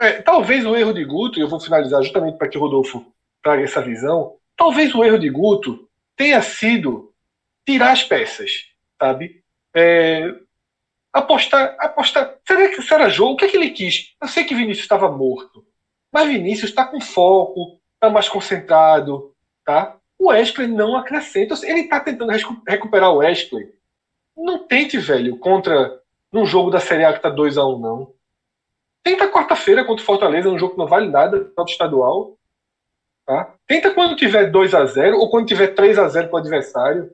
[0.00, 3.04] É, talvez o erro de Guto, e eu vou finalizar justamente para que o Rodolfo
[3.42, 7.09] traga essa visão, talvez o erro de Guto tenha sido
[7.70, 8.64] tirar as peças,
[9.00, 9.42] sabe?
[9.74, 10.34] É,
[11.12, 12.36] apostar, apostar.
[12.46, 13.32] Será que será jogo?
[13.32, 14.14] O que é que ele quis?
[14.20, 15.64] Eu sei que Vinícius estava morto,
[16.12, 19.96] mas Vinícius está com foco, está mais concentrado, tá?
[20.18, 21.54] O Wesley não acrescenta.
[21.64, 22.32] Ele está tentando
[22.66, 23.72] recuperar o Wesley.
[24.36, 26.00] Não tente, velho, contra
[26.32, 28.14] num jogo da Série A que está 2 a 1 um, não.
[29.02, 32.36] Tenta quarta-feira contra o Fortaleza, um jogo que não vale nada, no estadual.
[33.26, 33.54] Tá?
[33.66, 37.10] Tenta quando tiver 2 a 0 ou quando tiver 3 a 0 para o adversário.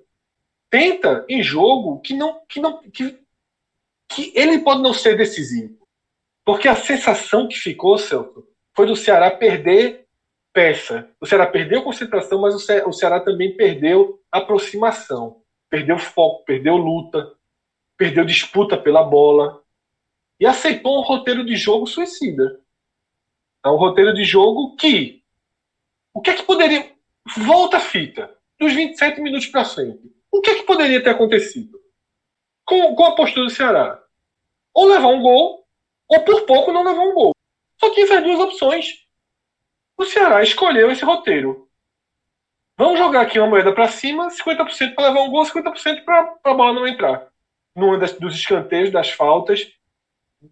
[0.70, 3.18] Tenta em jogo que não que não que,
[4.09, 5.87] que ele pode não ser decisivo.
[6.44, 10.07] Porque a sensação que ficou, Celso, foi do Ceará perder
[10.52, 11.11] peça.
[11.20, 17.37] O Ceará perdeu concentração, mas o Ceará também perdeu aproximação, perdeu foco, perdeu luta,
[17.96, 19.62] perdeu disputa pela bola
[20.40, 22.61] e aceitou um roteiro de jogo suicida.
[23.64, 25.22] É um roteiro de jogo que.
[26.14, 26.90] O que é que poderia.
[27.37, 30.15] Volta a fita, dos 27 minutos para frente.
[30.37, 31.81] O que é que poderia ter acontecido?
[32.66, 34.03] Com, com a postura do Ceará?
[34.75, 35.66] Ou levar um gol,
[36.07, 37.33] ou por pouco não levar um gol.
[37.81, 39.07] Só tinha essas duas opções.
[39.96, 41.70] O Ceará escolheu esse roteiro.
[42.77, 46.55] Vamos jogar aqui uma moeda para cima, 50% para levar um gol, 50% para a
[46.55, 47.31] bola não entrar.
[47.75, 49.72] Num dos escanteios, das faltas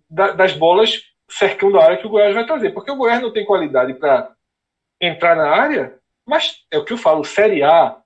[0.08, 2.70] da, das bolas cercando a área que o Goiás vai trazer.
[2.70, 4.34] Porque o Goiás não tem qualidade para
[4.98, 8.02] entrar na área, mas é o que eu falo, Série A,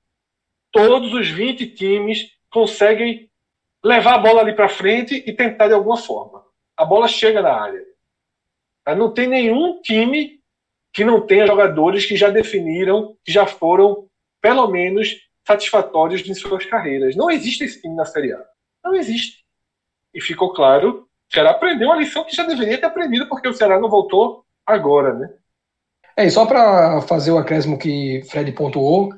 [0.72, 3.30] todos os 20 times conseguem
[3.84, 6.44] levar a bola ali para frente e tentar de alguma forma.
[6.76, 7.84] A bola chega na área.
[8.96, 10.40] Não tem nenhum time
[10.92, 14.08] que não tenha jogadores que já definiram, que já foram,
[14.40, 15.14] pelo menos,
[15.46, 17.14] satisfatórios em suas carreiras.
[17.14, 18.42] Não existe esse time na Série A.
[18.82, 19.44] Não existe.
[20.14, 23.52] E ficou claro o Ceará aprendeu uma lição que já deveria ter aprendido, porque o
[23.52, 25.30] Ceará não voltou agora, né?
[26.16, 29.10] É, e só para fazer o acréscimo que Fred pontuou,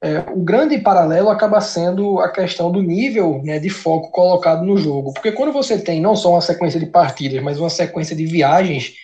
[0.00, 4.76] é, o grande paralelo acaba sendo a questão do nível né, de foco colocado no
[4.76, 5.12] jogo.
[5.12, 8.94] Porque quando você tem não só uma sequência de partidas, mas uma sequência de viagens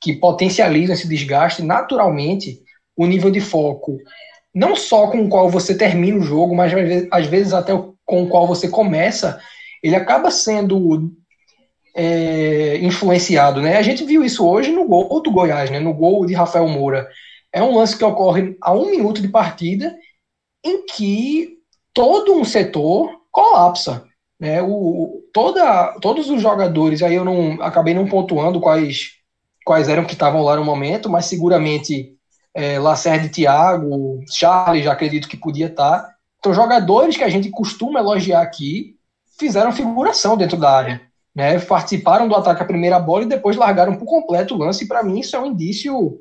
[0.00, 2.58] que potencializam esse desgaste, naturalmente
[2.94, 3.96] o nível de foco,
[4.54, 6.72] não só com o qual você termina o jogo, mas
[7.10, 7.72] às vezes até
[8.04, 9.40] com o qual você começa,
[9.82, 11.10] ele acaba sendo
[11.96, 13.78] é, influenciado, né?
[13.78, 15.80] A gente viu isso hoje no gol do Goiás, né?
[15.80, 17.08] No gol de Rafael Moura.
[17.50, 19.94] É um lance que ocorre a um minuto de partida
[20.64, 21.58] em que
[21.92, 24.04] todo um setor colapsa.
[24.38, 24.62] Né?
[24.62, 29.12] O, toda, todos os jogadores, aí eu não acabei não pontuando quais,
[29.64, 32.16] quais eram que estavam lá no momento, mas seguramente
[32.54, 36.14] é, Lacerda e Thiago, Charles, já acredito que podia estar.
[36.38, 38.96] Então, jogadores que a gente costuma elogiar aqui
[39.38, 43.96] fizeram figuração dentro da área né, participaram do ataque à primeira bola e depois largaram
[43.96, 44.86] por completo o lance.
[44.86, 46.20] Para mim, isso é um indício,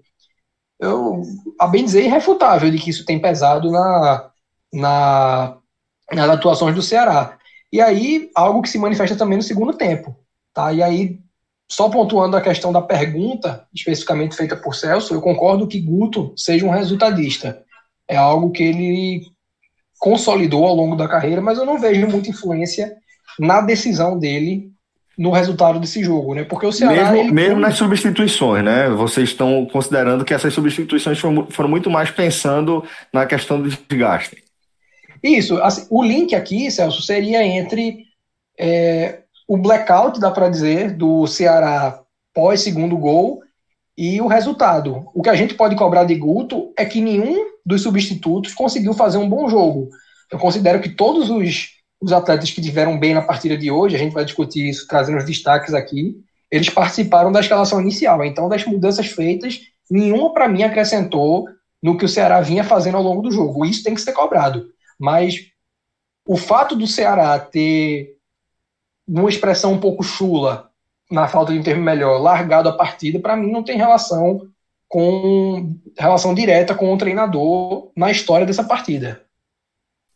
[0.79, 1.21] eu,
[1.60, 4.32] a bem dizer, irrefutável de que isso tem pesado na,
[4.74, 5.56] na,
[6.12, 7.38] nas atuações do Ceará.
[7.72, 10.16] E aí, algo que se manifesta também no segundo tempo.
[10.54, 10.74] Tá?
[10.74, 11.20] E aí,
[11.72, 16.66] só pontuando a questão da pergunta, especificamente feita por Celso, eu concordo que Guto seja
[16.66, 17.64] um resultadista.
[18.08, 19.22] É algo que ele
[20.00, 22.94] consolidou ao longo da carreira, mas eu não vejo muita influência
[23.40, 24.72] na decisão dele
[25.18, 26.44] no resultado desse jogo, né?
[26.44, 27.12] Porque o Ceará.
[27.12, 27.32] Mesmo, ele...
[27.32, 28.90] mesmo nas substituições, né?
[28.90, 34.44] Vocês estão considerando que essas substituições foram, foram muito mais pensando na questão do desgaste.
[35.24, 35.62] Isso.
[35.62, 38.06] Assim, o link aqui, Celso, seria entre
[38.60, 42.02] é, o blackout, dá para dizer, do Ceará
[42.34, 43.42] pós segundo gol
[43.98, 45.06] e o resultado.
[45.14, 49.18] O que a gente pode cobrar de Guto é que nenhum dos substitutos conseguiu fazer
[49.18, 49.90] um bom jogo.
[50.32, 54.00] Eu considero que todos os os atletas que tiveram bem na partida de hoje, a
[54.00, 56.18] gente vai discutir isso, trazendo os destaques aqui,
[56.52, 58.24] eles participaram da escalação inicial.
[58.26, 61.48] Então, das mudanças feitas, nenhuma para mim acrescentou
[61.82, 63.66] no que o Ceará vinha fazendo ao longo do jogo.
[63.66, 64.66] Isso tem que ser cobrado.
[65.04, 65.52] Mas
[66.26, 68.16] o fato do Ceará ter,
[69.06, 70.72] numa expressão um pouco chula,
[71.12, 74.48] na falta de um termo melhor, largado a partida, para mim não tem relação
[74.88, 79.22] com relação direta com o treinador na história dessa partida.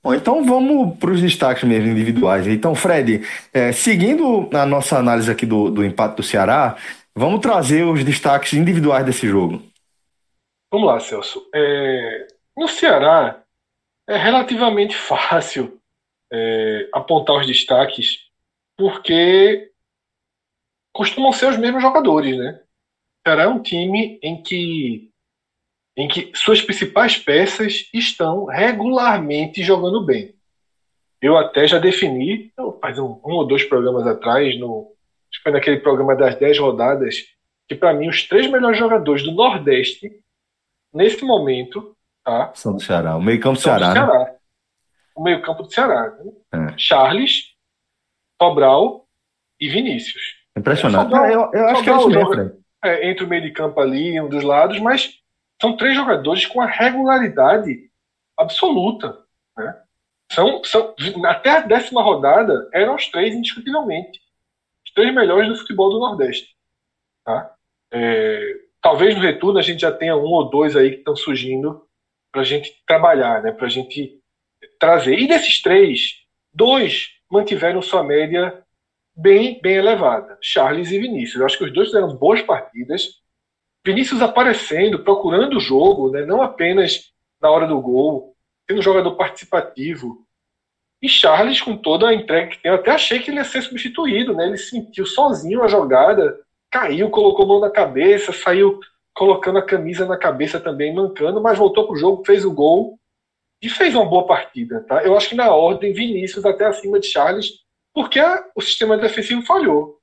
[0.02, 2.47] Bom, então vamos para os destaques mesmo individuais.
[2.47, 6.78] Então, Fred, é, seguindo a nossa análise aqui do, do empate do Ceará,
[7.13, 9.62] vamos trazer os destaques individuais desse jogo.
[10.71, 11.45] Vamos lá, Celso.
[11.54, 13.43] É, no Ceará,
[14.08, 15.80] é relativamente fácil
[16.32, 18.20] é, apontar os destaques,
[18.78, 19.72] porque
[20.93, 22.62] costumam ser os mesmos jogadores, né?
[22.62, 25.12] O Ceará é um time em que
[25.98, 30.36] em que suas principais peças estão regularmente jogando bem.
[31.20, 34.93] Eu até já defini, faz um, um, ou dois programas atrás, no,
[35.32, 37.26] acho que foi naquele programa das 10 rodadas,
[37.67, 40.24] que para mim os três melhores jogadores do Nordeste,
[40.93, 41.96] nesse momento,
[42.27, 43.15] tá, são do Ceará.
[43.15, 43.87] O meio-campo do Ceará.
[43.87, 44.19] Do Ceará.
[44.19, 44.35] Né?
[45.15, 46.17] O meio-campo do Ceará.
[46.51, 46.73] Né?
[46.73, 46.77] É.
[46.77, 47.55] Charles,
[48.41, 49.07] Sobral
[49.59, 50.21] e Vinícius.
[50.57, 51.03] Impressionante.
[51.03, 53.79] Sobral, eu, eu acho Sobral que é isso mesmo, é, entre o meio de campo
[53.79, 55.19] ali, um dos lados, mas
[55.61, 57.89] são três jogadores com a regularidade
[58.37, 59.17] absoluta.
[59.57, 59.81] Né?
[60.31, 60.93] São, são,
[61.25, 64.19] até a décima rodada eram os três indiscutivelmente.
[64.85, 66.55] Os três melhores do futebol do Nordeste.
[67.23, 67.55] Tá?
[67.91, 71.87] É, talvez no retorno a gente já tenha um ou dois aí que estão surgindo
[72.31, 73.51] para a gente trabalhar, né?
[73.51, 74.19] para a gente
[74.79, 75.17] trazer.
[75.17, 76.15] E desses três,
[76.53, 78.63] dois mantiveram sua média
[79.15, 80.37] bem, bem elevada.
[80.41, 81.39] Charles e Vinícius.
[81.39, 83.21] Eu acho que os dois fizeram boas partidas
[83.87, 86.25] Vinícius aparecendo, procurando o jogo, né?
[86.25, 88.35] não apenas na hora do gol,
[88.67, 90.25] sendo um jogador participativo.
[91.01, 93.61] E Charles, com toda a entrega que tem, eu até achei que ele ia ser
[93.61, 94.47] substituído, né?
[94.47, 96.37] Ele sentiu sozinho a jogada,
[96.69, 98.79] caiu, colocou a mão na cabeça, saiu
[99.17, 102.99] colocando a camisa na cabeça também, mancando, mas voltou para o jogo, fez o gol
[103.60, 104.82] e fez uma boa partida.
[104.82, 105.03] Tá?
[105.03, 109.41] Eu acho que na ordem, Vinícius até acima de Charles, porque a, o sistema defensivo
[109.41, 109.99] falhou.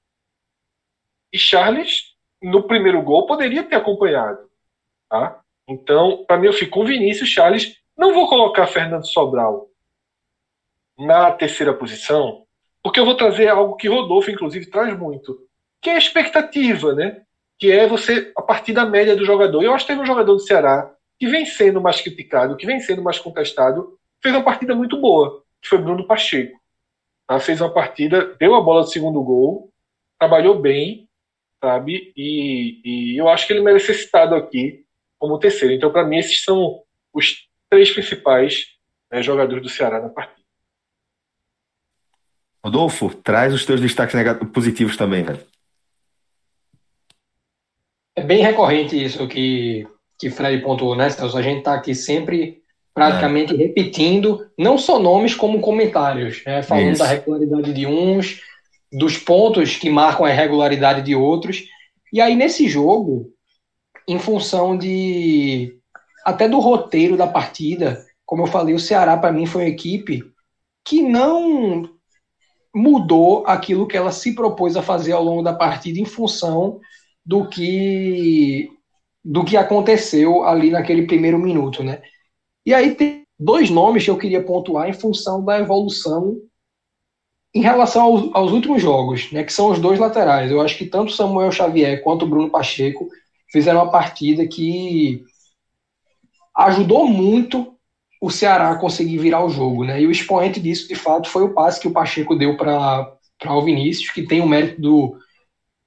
[1.33, 4.51] E Charles no primeiro gol poderia ter acompanhado.
[5.09, 5.41] Tá?
[5.69, 7.77] Então, para mim, eu fico com Vinícius Charles.
[7.97, 9.69] Não vou colocar Fernando Sobral
[10.99, 12.45] na terceira posição,
[12.83, 15.39] porque eu vou trazer algo que Rodolfo, inclusive, traz muito,
[15.81, 17.24] que é a expectativa, né?
[17.59, 19.63] Que é você, a partir da média do jogador.
[19.63, 22.81] Eu acho que teve um jogador do Ceará que vem sendo mais criticado, que vem
[22.81, 26.61] sendo mais contestado, fez uma partida muito boa, que foi Bruno Pacheco.
[27.27, 27.39] Tá?
[27.39, 29.73] Fez uma partida, deu a bola do segundo gol,
[30.19, 31.09] trabalhou bem,
[31.63, 32.13] sabe?
[32.17, 34.85] E, e eu acho que ele merece ser citado aqui
[35.19, 35.75] como terceiro.
[35.75, 36.83] Então, para mim, esses são
[37.13, 38.67] os três principais
[39.11, 40.45] né, jogadores do Ceará na partida.
[42.65, 44.15] Rodolfo, traz os teus destaques
[44.53, 45.41] positivos também, velho.
[48.17, 49.87] É bem recorrente isso que,
[50.19, 51.37] que Fred pontuou, né, Celso?
[51.37, 52.63] A gente está aqui sempre
[52.95, 53.57] praticamente é.
[53.57, 56.63] repetindo, não só nomes como comentários, né?
[56.63, 57.03] falando isso.
[57.03, 58.41] da regularidade de uns,
[58.93, 61.65] dos pontos que marcam a irregularidade de outros.
[62.13, 63.33] E aí, nesse jogo,
[64.07, 65.77] em função de
[66.25, 70.23] até do roteiro da partida, como eu falei, o Ceará, para mim, foi uma equipe
[70.85, 71.91] que não
[72.75, 76.81] mudou aquilo que ela se propôs a fazer ao longo da partida em função
[77.25, 78.71] do que
[79.25, 82.03] do que aconteceu ali naquele primeiro minuto, né?
[82.67, 86.37] E aí tem dois nomes que eu queria pontuar em função da evolução
[87.55, 90.51] em relação aos, aos, últimos jogos, né, que são os dois laterais.
[90.51, 93.09] Eu acho que tanto Samuel Xavier quanto Bruno Pacheco
[93.51, 95.25] fizeram uma partida que
[96.57, 97.75] ajudou muito
[98.21, 100.01] o Ceará a conseguir virar o jogo, né?
[100.01, 103.17] E o expoente disso, de fato, foi o passe que o Pacheco deu para
[103.47, 105.17] o Vinícius, que tem o mérito do,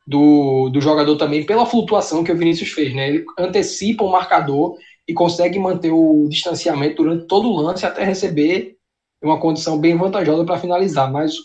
[0.08, 3.10] do, do jogador também pela flutuação que o Vinícius fez, né?
[3.10, 8.78] Ele antecipa o marcador e consegue manter o distanciamento durante todo o lance até receber
[9.22, 11.12] uma condição bem vantajosa para finalizar.
[11.12, 11.36] Mas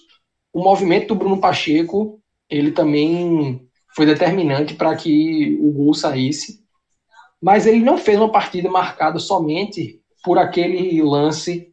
[0.52, 6.62] o movimento do Bruno Pacheco, ele também foi determinante para que o gol saísse.
[7.40, 11.72] Mas ele não fez uma partida marcada somente por aquele lance,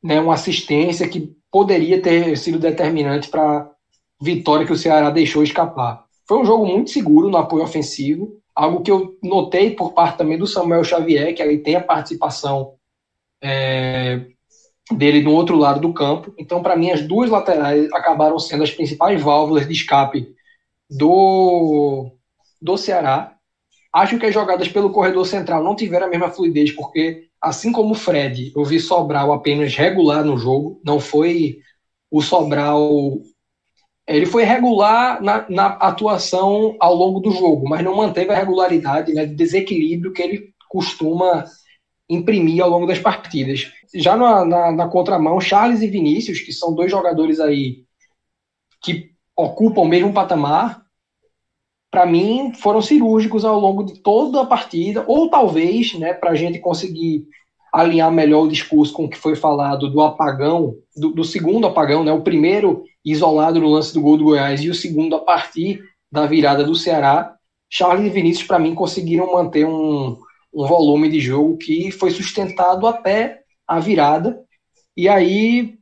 [0.00, 3.68] né, uma assistência que poderia ter sido determinante para
[4.20, 6.04] vitória que o Ceará deixou escapar.
[6.26, 10.38] Foi um jogo muito seguro no apoio ofensivo, algo que eu notei por parte também
[10.38, 12.74] do Samuel Xavier, que aí tem a participação
[13.42, 14.26] é,
[14.92, 16.32] dele no outro lado do campo.
[16.38, 20.34] Então, para mim, as duas laterais acabaram sendo as principais válvulas de escape
[20.88, 22.10] do,
[22.60, 23.34] do Ceará.
[23.92, 27.92] Acho que as jogadas pelo corredor central não tiveram a mesma fluidez, porque, assim como
[27.92, 31.58] o Fred, eu vi Sobral apenas regular no jogo, não foi
[32.10, 33.18] o Sobral.
[34.10, 39.14] Ele foi regular na, na atuação ao longo do jogo, mas não manteve a regularidade,
[39.14, 41.44] né, de desequilíbrio que ele costuma
[42.08, 43.70] imprimir ao longo das partidas.
[43.94, 47.84] Já na, na, na, contramão, Charles e Vinícius, que são dois jogadores aí
[48.82, 50.82] que ocupam o mesmo patamar,
[51.88, 56.34] para mim foram cirúrgicos ao longo de toda a partida, ou talvez, né, para a
[56.34, 57.28] gente conseguir
[57.72, 62.02] alinhar melhor o discurso com o que foi falado do apagão, do, do, segundo apagão,
[62.02, 65.80] né, o primeiro isolado no lance do gol do Goiás e o segundo a partir
[66.10, 67.34] da virada do Ceará,
[67.68, 70.18] Charles e Vinícius, para mim, conseguiram manter um,
[70.52, 74.42] um volume de jogo que foi sustentado até a virada.
[74.96, 75.78] E aí,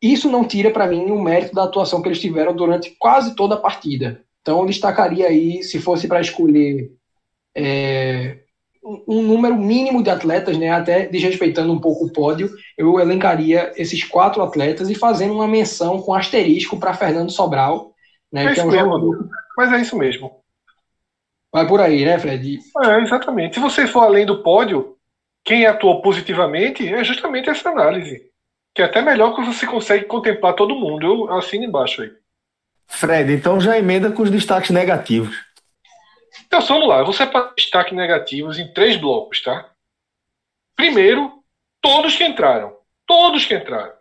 [0.00, 3.54] isso não tira para mim o mérito da atuação que eles tiveram durante quase toda
[3.54, 4.24] a partida.
[4.40, 6.90] Então, eu destacaria aí, se fosse para escolher
[7.54, 8.38] é,
[9.06, 14.04] um número mínimo de atletas, né, até desrespeitando um pouco o pódio, eu elencaria esses
[14.04, 17.92] quatro atletas e fazendo uma menção com asterisco para Fernando Sobral.
[18.32, 19.28] Né, é que é um jogador...
[19.56, 20.30] Mas é isso mesmo.
[21.52, 22.58] Vai por aí, né, Fred?
[22.84, 23.54] É, exatamente.
[23.54, 24.96] Se você for além do pódio,
[25.44, 28.20] quem atuou positivamente é justamente essa análise.
[28.74, 31.06] Que é até melhor que você consegue contemplar todo mundo.
[31.06, 32.10] Eu assino embaixo aí.
[32.86, 35.34] Fred, então já emenda com os destaques negativos.
[36.46, 39.72] Então vamos lá, eu vou separar destaques negativos em três blocos, tá?
[40.76, 41.42] Primeiro,
[41.80, 42.76] todos que entraram.
[43.06, 43.94] Todos que entraram.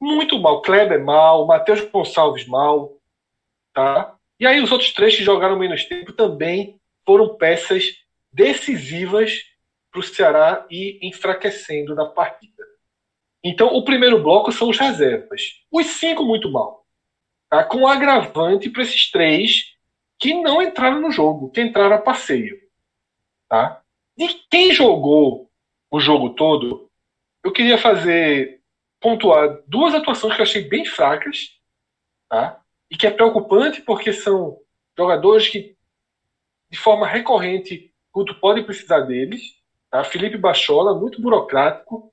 [0.00, 0.62] Muito mal.
[0.62, 2.96] Kleber mal, Matheus Gonçalves mal,
[3.72, 4.16] tá?
[4.38, 7.84] E aí os outros três que jogaram menos tempo também foram peças
[8.32, 9.32] decisivas
[9.90, 12.64] para o Ceará ir enfraquecendo na partida.
[13.44, 15.42] Então, o primeiro bloco são os reservas.
[15.70, 16.86] Os cinco muito mal.
[17.50, 17.64] Tá?
[17.64, 19.71] Com agravante para esses três
[20.22, 22.56] que não entraram no jogo, que entraram a passeio.
[23.48, 23.82] Tá?
[24.16, 25.50] De quem jogou
[25.90, 26.88] o jogo todo,
[27.44, 28.62] eu queria fazer
[29.00, 31.60] pontuar duas atuações que eu achei bem fracas.
[32.28, 32.62] Tá?
[32.92, 34.58] e que é preocupante porque são
[34.96, 35.74] jogadores que,
[36.70, 39.54] de forma recorrente, quando pode precisar deles.
[39.90, 40.04] Tá?
[40.04, 42.12] Felipe Bachola, muito burocrático,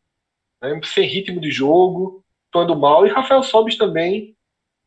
[0.62, 0.80] né?
[0.86, 4.38] sem ritmo de jogo, atuando mal, e Rafael Sobis também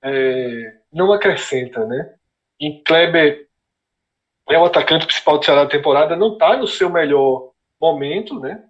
[0.03, 1.85] é, não acrescenta.
[1.85, 2.15] Né?
[2.63, 3.49] E Kleber
[4.49, 7.51] é o atacante principal do Ceará da temporada, não está no seu melhor
[7.81, 8.63] momento, né?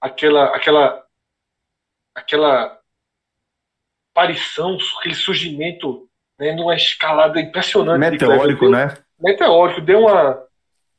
[0.00, 1.04] Aquela, aquela,
[2.14, 2.80] aquela
[4.12, 6.08] aparição, aquele surgimento
[6.38, 7.98] né, numa escalada impressionante.
[7.98, 8.96] Meteórico, né?
[9.18, 10.46] Meteórico, deu uma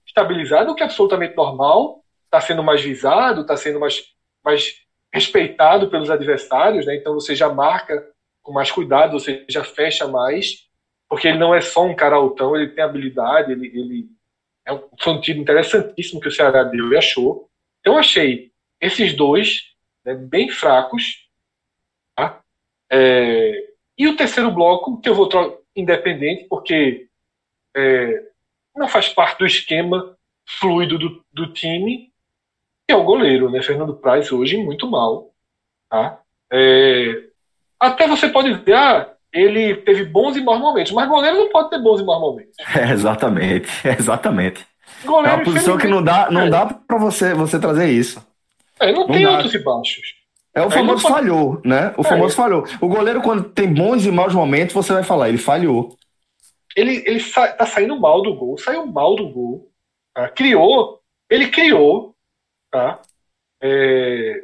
[0.05, 4.03] estabilizada, o que é absolutamente normal, está sendo mais visado, está sendo mais,
[4.43, 4.82] mais
[5.13, 6.95] respeitado pelos adversários, né?
[6.97, 8.05] então você já marca
[8.43, 10.66] com mais cuidado, você já fecha mais,
[11.09, 14.09] porque ele não é só um cara altão, ele tem habilidade, ele, ele
[14.65, 17.49] é um, tiro interessantíssimo que o Ceará deu e achou.
[17.79, 18.51] Então achei
[18.81, 21.27] esses dois né, bem fracos,
[22.15, 22.41] tá?
[22.91, 25.29] É, e o terceiro bloco, que eu vou
[25.75, 27.07] independente, porque
[27.75, 28.23] é,
[28.75, 32.11] não faz parte do esquema fluido do, do time,
[32.87, 33.61] que é o goleiro, né?
[33.61, 35.33] Fernando Praz hoje muito mal.
[35.89, 36.21] Tá?
[36.51, 37.29] É,
[37.79, 41.69] até você pode dizer, ah, ele teve bons e maus momentos, mas goleiro não pode
[41.69, 42.55] ter bons e maus momentos.
[42.75, 44.65] É, exatamente, exatamente.
[45.05, 46.49] Goleiro, é uma posição que não dá, não é.
[46.49, 48.25] dá para você, você trazer isso.
[48.80, 49.38] É, não, não tem dá.
[49.38, 50.15] altos e baixos.
[50.53, 51.13] É o famoso pode...
[51.13, 51.93] falhou, né?
[51.97, 52.03] O é.
[52.03, 52.65] famoso falhou.
[52.82, 55.95] O goleiro, quando tem bons e maus momentos, você vai falar, ele falhou.
[56.75, 59.69] Ele, ele sa tá saindo mal do gol, saiu mal do gol.
[60.15, 60.30] Tá?
[60.30, 60.99] Criou,
[61.30, 62.15] ele criou,
[62.71, 62.99] tá?
[63.61, 64.41] É...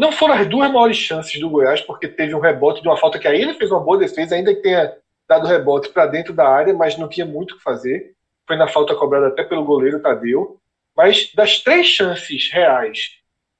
[0.00, 3.18] Não foram as duas maiores chances do Goiás, porque teve um rebote de uma falta
[3.18, 4.96] que aí ele fez uma boa defesa, ainda que tenha
[5.28, 8.14] dado rebote para dentro da área, mas não tinha muito o que fazer.
[8.46, 10.58] Foi na falta cobrada até pelo goleiro Tadeu.
[10.96, 13.10] Mas das três chances reais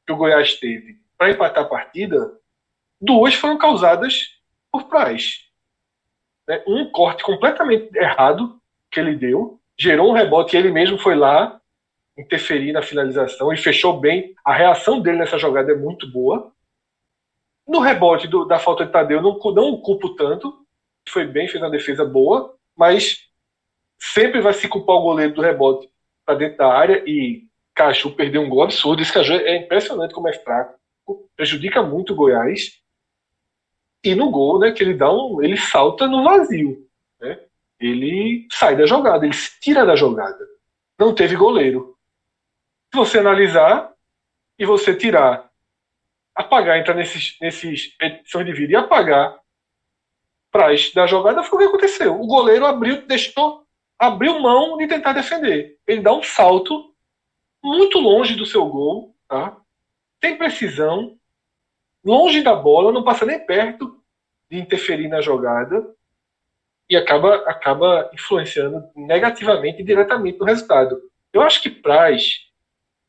[0.07, 2.33] que o Goiás teve para empatar a partida,
[2.99, 4.31] duas foram causadas
[4.73, 5.45] por Praz.
[6.49, 6.65] Né?
[6.67, 8.59] Um corte completamente errado
[8.91, 11.60] que ele deu, gerou um rebote e ele mesmo foi lá
[12.21, 14.35] interferir na finalização e fechou bem.
[14.45, 16.53] A reação dele nessa jogada é muito boa.
[17.67, 20.67] No rebote do, da falta de Tadeu, não, não o culpo tanto.
[21.09, 23.29] Foi bem, fez uma defesa boa, mas
[23.99, 25.89] sempre vai se culpar o goleiro do rebote
[26.25, 27.45] para dentro da área e
[27.75, 29.03] Caju perdeu um gol absurdo.
[29.03, 30.79] Esse Caju é impressionante como é fraco.
[31.37, 32.81] Prejudica muito o Goiás.
[34.03, 35.43] E no gol, né, que ele dá um.
[35.43, 36.87] ele salta no vazio.
[37.21, 37.39] Né?
[37.79, 40.45] Ele sai da jogada, ele se tira da jogada.
[40.99, 41.97] Não teve goleiro.
[42.93, 43.93] Se você analisar
[44.59, 45.49] e você tirar,
[46.35, 49.39] apagar, entrar nesses, nesses edições de vídeo e apagar
[50.51, 52.21] Praz da jogada, foi o que aconteceu.
[52.21, 53.65] O goleiro abriu, deixou,
[53.97, 55.79] abriu mão de tentar defender.
[55.87, 56.93] Ele dá um salto
[57.63, 59.57] muito longe do seu gol, tá?
[60.19, 61.17] Tem precisão,
[62.05, 64.03] longe da bola, não passa nem perto
[64.51, 65.95] de interferir na jogada
[66.89, 71.01] e acaba, acaba influenciando negativamente e diretamente no resultado.
[71.33, 72.50] Eu acho que Praz,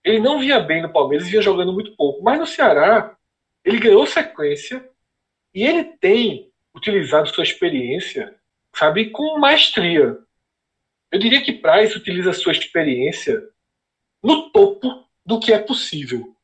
[0.04, 3.16] ele não vinha bem no Palmeiras, vinha jogando muito pouco, mas no Ceará
[3.64, 4.88] ele ganhou sequência
[5.54, 8.36] e ele tem utilizado sua experiência,
[8.74, 10.18] sabe, com maestria.
[11.12, 13.44] Eu diria que Praz utiliza sua experiência
[14.24, 16.36] no topo do que é possível.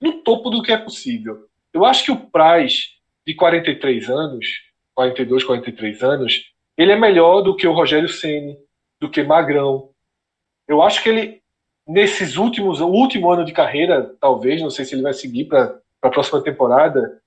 [0.00, 1.48] No topo do que é possível.
[1.72, 2.94] Eu acho que o Praz,
[3.26, 4.46] de 43 anos,
[4.94, 8.56] 42, 43 anos, ele é melhor do que o Rogério Ceni,
[9.00, 9.90] do que Magrão.
[10.68, 11.42] Eu acho que ele,
[11.86, 15.78] nesses últimos, o último ano de carreira, talvez, não sei se ele vai seguir para
[16.02, 17.20] a próxima temporada,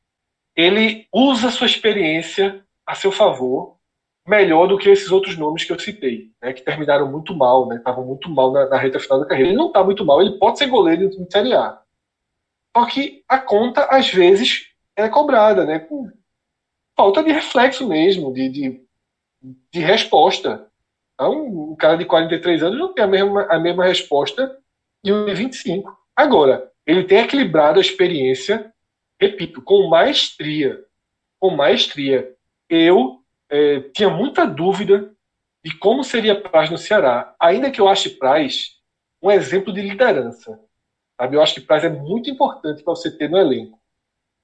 [0.55, 3.77] ele usa sua experiência a seu favor
[4.27, 7.77] melhor do que esses outros nomes que eu citei, né, que terminaram muito mal, né,
[7.77, 9.49] estavam muito mal na, na, reta final da carreira.
[9.49, 11.81] Ele não está muito mal, ele pode ser goleiro de Série A.
[12.77, 16.11] Só que a conta, às vezes, é cobrada, né, com
[16.95, 18.83] falta de reflexo mesmo, de, de,
[19.71, 20.68] de resposta.
[21.19, 24.57] Então, um cara de 43 anos não tem a mesma, a mesma resposta
[25.03, 25.93] de um de 25.
[26.15, 28.73] Agora, ele tem equilibrado a experiência,
[29.19, 30.81] repito, com maestria.
[31.37, 32.33] Com maestria.
[32.69, 35.13] Eu é, tinha muita dúvida
[35.61, 37.35] de como seria Praz no Ceará.
[37.37, 38.77] Ainda que eu ache Praz
[39.21, 40.57] um exemplo de liderança.
[41.19, 41.35] Sabe?
[41.35, 43.77] Eu acho que Praz é muito importante para você ter no elenco.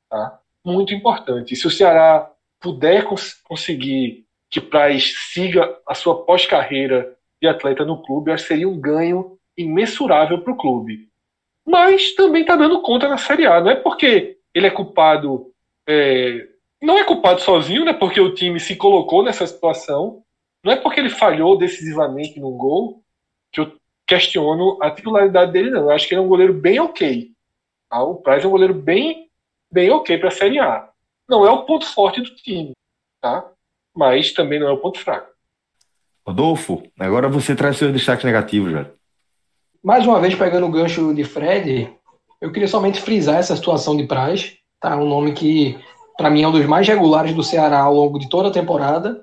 [0.09, 0.41] Tá?
[0.65, 1.53] Muito importante.
[1.53, 4.24] E se o Ceará puder cons conseguir
[4.55, 9.37] que Praz siga a sua pós-carreira de atleta no clube, acho que seria um ganho
[9.57, 11.09] imensurável para o clube.
[11.67, 13.59] Mas também está dando conta na Série A.
[13.59, 15.51] Não é porque ele é culpado
[15.85, 16.47] é,
[16.81, 17.91] não é culpado sozinho, né?
[17.91, 20.23] Porque o time se colocou nessa situação.
[20.63, 23.03] Não é porque ele falhou decisivamente num gol
[23.51, 23.75] que eu
[24.07, 25.81] questiono a titularidade dele, não.
[25.81, 27.29] Eu acho que ele é um goleiro bem ok.
[27.89, 28.01] Tá?
[28.01, 29.29] O Price é um goleiro bem,
[29.69, 30.89] bem ok para a Série A.
[31.27, 32.71] Não é o ponto forte do time,
[33.19, 33.51] tá?
[33.95, 35.27] Mas também não é o ponto fraco.
[36.27, 38.87] Rodolfo, agora você traz seus destaques negativos, já.
[39.83, 41.87] Mais uma vez, pegando o gancho de Fred,
[42.41, 44.53] eu queria somente frisar essa situação de Praz.
[44.81, 44.97] Tá?
[44.97, 45.77] Um nome que
[46.17, 49.21] para mim é um dos mais regulares do Ceará ao longo de toda a temporada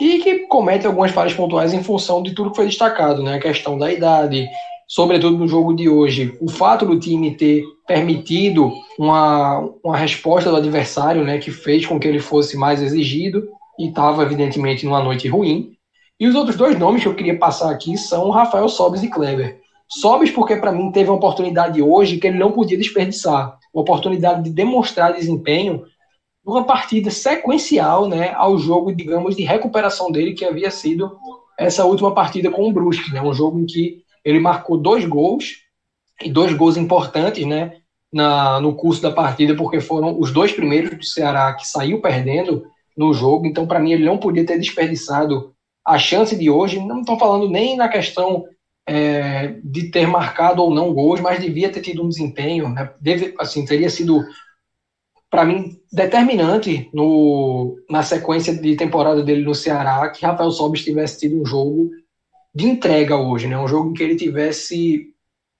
[0.00, 3.36] e que comete algumas falhas pontuais em função de tudo que foi destacado, né?
[3.36, 4.48] A questão da idade,
[4.86, 10.56] sobretudo no jogo de hoje, o fato do time ter permitido uma, uma resposta do
[10.56, 13.48] adversário, né, que fez com que ele fosse mais exigido
[13.78, 15.72] e estava evidentemente numa noite ruim.
[16.18, 19.60] E os outros dois nomes que eu queria passar aqui são Rafael Sobes e Kleber.
[19.88, 24.42] Sobes porque para mim teve uma oportunidade hoje que ele não podia desperdiçar, uma oportunidade
[24.42, 25.84] de demonstrar desempenho
[26.44, 31.18] uma partida sequencial né, ao jogo, digamos, de recuperação dele, que havia sido
[31.58, 35.68] essa última partida com o Brusque, né, um jogo em que ele marcou dois gols,
[36.22, 37.76] e dois gols importantes né,
[38.12, 42.64] na, no curso da partida, porque foram os dois primeiros do Ceará que saiu perdendo
[42.98, 45.54] no jogo, então para mim ele não podia ter desperdiçado
[45.86, 48.44] a chance de hoje, não estou falando nem na questão
[48.86, 53.34] é, de ter marcado ou não gols, mas devia ter tido um desempenho, né, deve,
[53.38, 54.24] assim, teria sido
[55.30, 61.20] para mim, determinante no, na sequência de temporada dele no Ceará que Rafael Sobis tivesse
[61.20, 61.90] tido um jogo
[62.54, 63.58] de entrega hoje, né?
[63.58, 65.12] um jogo em que ele tivesse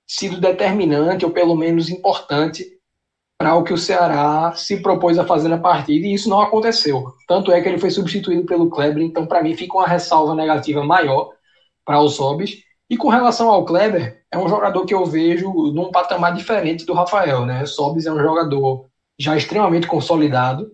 [0.07, 2.77] sido determinante ou pelo menos importante
[3.39, 7.14] para o que o Ceará se propôs a fazer na partida e isso não aconteceu.
[7.26, 10.84] Tanto é que ele foi substituído pelo Kleber, então para mim fica uma ressalva negativa
[10.84, 11.30] maior
[11.84, 12.59] para o Sobis.
[12.91, 16.95] E com relação ao Kleber, é um jogador que eu vejo num patamar diferente do
[16.95, 17.64] Rafael, né?
[17.64, 18.86] Sobis é um jogador
[19.16, 20.70] já extremamente consolidado,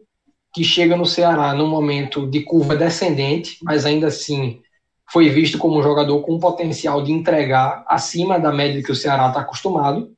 [0.54, 4.62] que chega no Ceará num momento de curva descendente, mas ainda assim
[5.12, 9.28] foi visto como um jogador com potencial de entregar acima da média que o Ceará
[9.28, 10.10] está acostumado.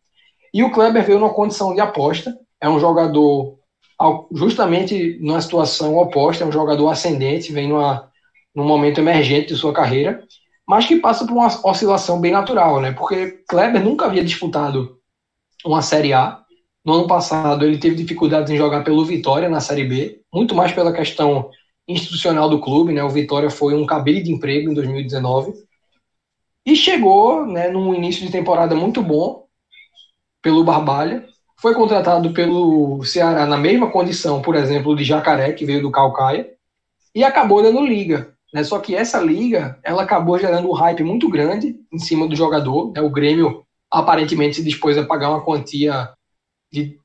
[0.53, 2.37] E o Kleber veio numa condição de aposta.
[2.61, 3.57] É um jogador
[4.33, 8.11] justamente numa situação oposta, é um jogador ascendente, vem numa,
[8.55, 10.23] num momento emergente de sua carreira,
[10.67, 12.93] mas que passa por uma oscilação bem natural, né?
[12.93, 14.99] Porque Kleber nunca havia disputado
[15.65, 16.41] uma Série A.
[16.85, 20.73] No ano passado ele teve dificuldades em jogar pelo Vitória na Série B, muito mais
[20.73, 21.51] pela questão
[21.89, 23.03] institucional do clube, né?
[23.03, 25.53] O Vitória foi um cabelo de emprego em 2019
[26.65, 29.46] e chegou, né, num início de temporada muito bom,
[30.47, 31.27] pelo Barbalha.
[31.57, 36.49] Foi contratado pelo Ceará na mesma condição, por exemplo, de Jacaré, que veio do Calcaia,
[37.13, 38.33] e acabou dando liga.
[38.55, 38.63] Né?
[38.63, 42.93] Só que essa liga ela acabou gerando um hype muito grande em cima do jogador.
[42.93, 43.01] Né?
[43.01, 46.13] O Grêmio aparentemente se dispôs a pagar uma quantia
[46.73, 46.97] de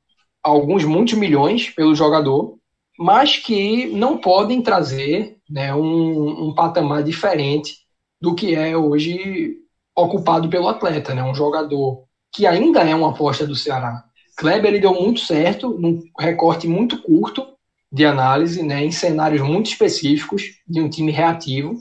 [0.44, 2.60] alguns muitos milhões pelo jogador,
[3.00, 7.78] mas que não podem trazer né, um, um patamar diferente
[8.22, 9.56] do que é hoje
[9.96, 11.24] ocupado pelo atleta, né?
[11.24, 14.04] Um jogador que ainda é uma aposta do Ceará.
[14.38, 17.46] Kleber ele deu muito certo, num recorte muito curto
[17.92, 21.76] de análise, né, em cenários muito específicos de um time reativo,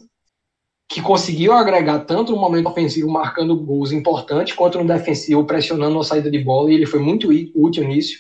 [0.89, 6.05] que conseguiu agregar tanto no momento ofensivo marcando gols importantes, quanto no defensivo pressionando a
[6.05, 8.19] saída de bola, e ele foi muito útil nisso.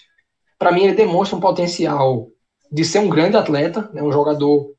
[0.56, 2.28] Para mim, ele demonstra um potencial
[2.70, 4.72] de ser um grande atleta, né, um jogador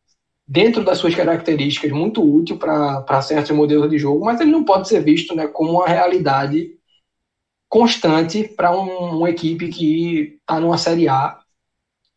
[0.47, 4.87] dentro das suas características muito útil para certos modelos de jogo, mas ele não pode
[4.87, 6.71] ser visto né, como uma realidade
[7.71, 11.39] constante para um, uma equipe que está numa Série A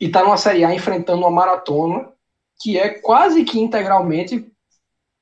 [0.01, 2.09] e está numa Série A enfrentando uma maratona
[2.61, 4.51] que é quase que integralmente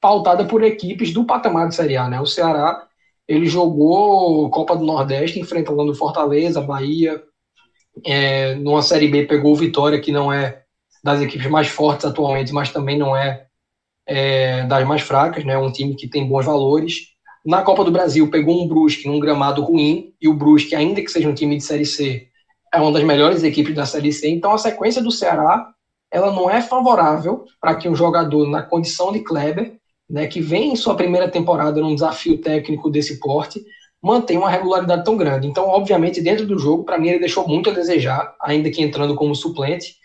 [0.00, 2.08] pautada por equipes do patamar de Série A.
[2.08, 2.18] Né?
[2.18, 2.88] O Ceará
[3.28, 7.22] ele jogou Copa do Nordeste enfrentando Fortaleza, Bahia,
[8.02, 10.62] é, numa Série B pegou o Vitória, que não é
[11.04, 13.46] das equipes mais fortes atualmente, mas também não é,
[14.06, 15.58] é das mais fracas, né?
[15.58, 17.11] um time que tem bons valores
[17.44, 21.10] na Copa do Brasil, pegou um Brusque num gramado ruim, e o Brusque, ainda que
[21.10, 22.28] seja um time de Série C,
[22.72, 24.28] é uma das melhores equipes da Série C.
[24.28, 25.72] Então, a sequência do Ceará
[26.12, 29.78] ela não é favorável para que um jogador na condição de Kleber,
[30.08, 33.64] né, que vem em sua primeira temporada num desafio técnico desse porte,
[34.00, 35.48] mantenha uma regularidade tão grande.
[35.48, 39.14] Então, obviamente, dentro do jogo, para mim, ele deixou muito a desejar, ainda que entrando
[39.14, 39.96] como suplente.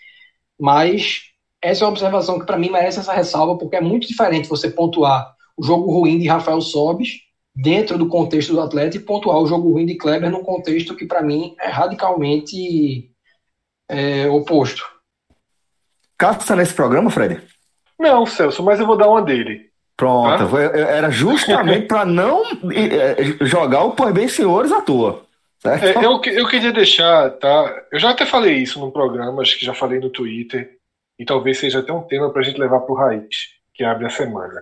[0.58, 1.24] Mas
[1.62, 4.70] essa é uma observação que, para mim, merece essa ressalva, porque é muito diferente você
[4.70, 7.27] pontuar o jogo ruim de Rafael Sobis
[7.58, 11.08] dentro do contexto do atleta e pontuar o jogo ruim de Kleber num contexto que,
[11.08, 13.10] para mim, é radicalmente
[13.90, 14.86] é, oposto.
[16.16, 17.42] Cássio está nesse programa, Fred?
[18.00, 19.72] Não, Celso, mas eu vou dar uma dele.
[19.96, 20.62] Pronto, tá?
[20.62, 25.26] era justamente para não é, jogar o Pois Bem Senhores à toa.
[25.66, 27.84] É, eu, eu queria deixar, tá?
[27.92, 30.78] Eu já até falei isso no programa, acho que já falei no Twitter,
[31.18, 33.36] e talvez seja até um tema para a gente levar para o Raiz,
[33.74, 34.62] que abre a semana.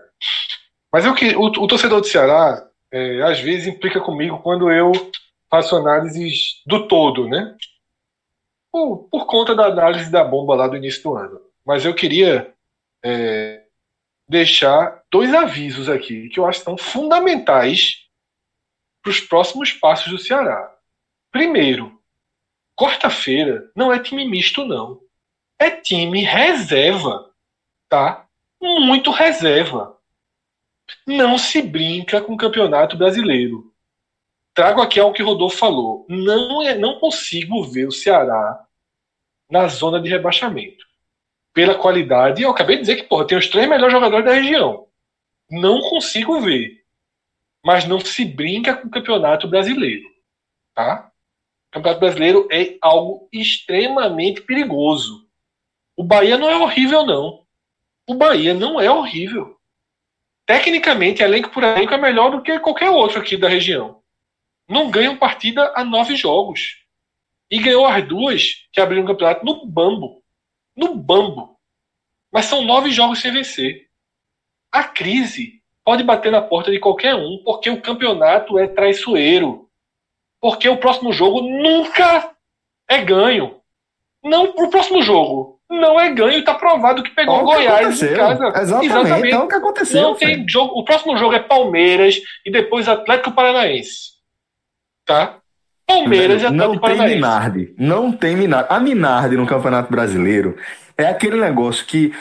[0.94, 2.66] Mas eu, o, o torcedor do Ceará,
[2.96, 4.94] é, às vezes implica comigo quando eu
[5.50, 7.58] faço análises do todo, né?
[8.72, 11.42] Por, por, conta da análise da bomba lá do início do ano.
[11.66, 12.54] Mas eu queria
[13.04, 13.66] é,
[14.26, 18.08] deixar dois avisos aqui que eu acho que são fundamentais
[19.04, 20.74] para os próximos passos do Ceará.
[21.30, 22.02] Primeiro,
[22.78, 25.02] quarta-feira não é time misto, não.
[25.60, 27.30] É time reserva,
[27.90, 28.26] tá?
[28.62, 29.95] Muito reserva
[31.06, 33.74] não se brinca com o Campeonato Brasileiro.
[34.54, 36.06] Trago aqui ao que o Rodolfo falou.
[36.10, 38.66] Não, é, não consigo ver o Ceará
[39.50, 40.86] na zona de rebaixamento.
[41.54, 44.88] Pela qualidade, eu acabei de dizer que porra, tem os três melhores jogadores da região.
[45.50, 46.84] Não consigo ver.
[47.64, 50.08] Mas não se brinca com o Campeonato Brasileiro.
[50.74, 51.12] Tá?
[51.70, 55.28] O Campeonato Brasileiro é algo extremamente perigoso.
[55.96, 57.46] O Bahia não é horrível, não.
[58.08, 59.55] O Bahia não é horrível
[60.46, 64.02] tecnicamente, elenco por elenco é melhor do que qualquer outro aqui da região.
[64.68, 66.84] Não ganham partida a nove jogos.
[67.50, 70.24] E ganhou as duas que abriram o campeonato no bambo.
[70.76, 71.60] No bambo.
[72.32, 73.88] Mas são nove jogos sem vencer.
[74.72, 79.70] A crise pode bater na porta de qualquer um, porque o campeonato é traiçoeiro.
[80.42, 82.36] Porque o próximo jogo nunca
[82.90, 83.62] é ganho.
[84.24, 88.48] Não o próximo jogo não é ganho, está provado que pegou o Goiás em casa.
[88.48, 89.28] Exatamente, Exatamente.
[89.28, 90.02] Então, o que aconteceu.
[90.02, 92.16] Não tem jogo, o próximo jogo é Palmeiras
[92.46, 94.16] e depois Atlético Paranaense.
[95.06, 95.38] Tá?
[95.88, 97.76] Palmeiras já não tá tem Minardi.
[97.78, 98.68] Não tem Minardi.
[98.70, 100.58] A Minardi no Campeonato Brasileiro
[100.98, 102.12] é aquele negócio que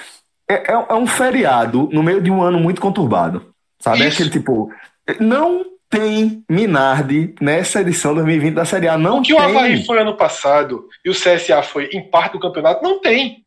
[0.48, 3.54] é, é, é um feriado no meio de um ano muito conturbado.
[3.80, 4.04] Sabe?
[4.04, 4.70] É aquele tipo.
[5.18, 8.98] Não tem Minardi nessa edição 2020 da Série A.
[8.98, 9.36] Não o que tem.
[9.36, 13.43] o Havaí foi ano passado e o CSA foi em parte do campeonato, não tem.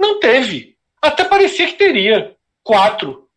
[0.00, 0.78] Não teve.
[1.02, 2.34] Até parecia que teria.
[2.64, 3.28] Quatro.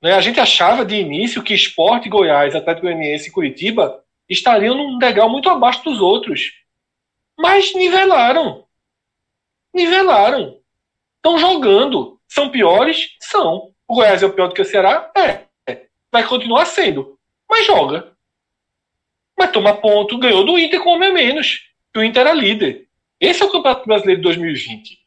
[0.00, 0.12] Né?
[0.12, 5.28] A gente achava de início que Esporte, Goiás, Atlético Goianiense e Curitiba estariam num degrau
[5.28, 6.52] muito abaixo dos outros.
[7.36, 8.64] Mas nivelaram.
[9.74, 10.60] Nivelaram.
[11.16, 12.20] Estão jogando.
[12.28, 13.16] São piores?
[13.18, 13.72] São.
[13.88, 15.10] O Goiás é o pior do que o Ceará?
[15.16, 15.46] É.
[16.12, 17.18] Vai continuar sendo.
[17.48, 18.12] Mas joga.
[19.36, 20.16] Mas toma ponto.
[20.16, 21.68] Ganhou do Inter com homem a menos.
[21.96, 22.86] o Inter era líder.
[23.18, 24.99] Esse é o Campeonato Brasileiro de 2020.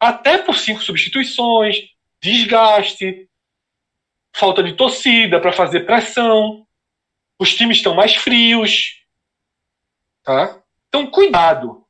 [0.00, 1.76] Até por cinco substituições,
[2.22, 3.28] desgaste,
[4.34, 6.66] falta de torcida para fazer pressão.
[7.38, 9.04] Os times estão mais frios.
[10.22, 10.62] Tá?
[10.88, 11.84] Então, cuidado.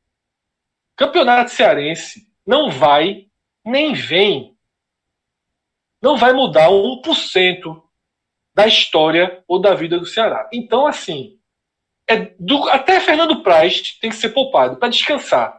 [0.96, 3.28] Campeonato Cearense não vai
[3.64, 4.56] nem vem.
[6.00, 7.82] Não vai mudar 1%
[8.54, 10.48] da história ou da vida do Ceará.
[10.52, 11.38] Então, assim,
[12.08, 15.57] é do, até Fernando Praz tem que ser poupado para descansar.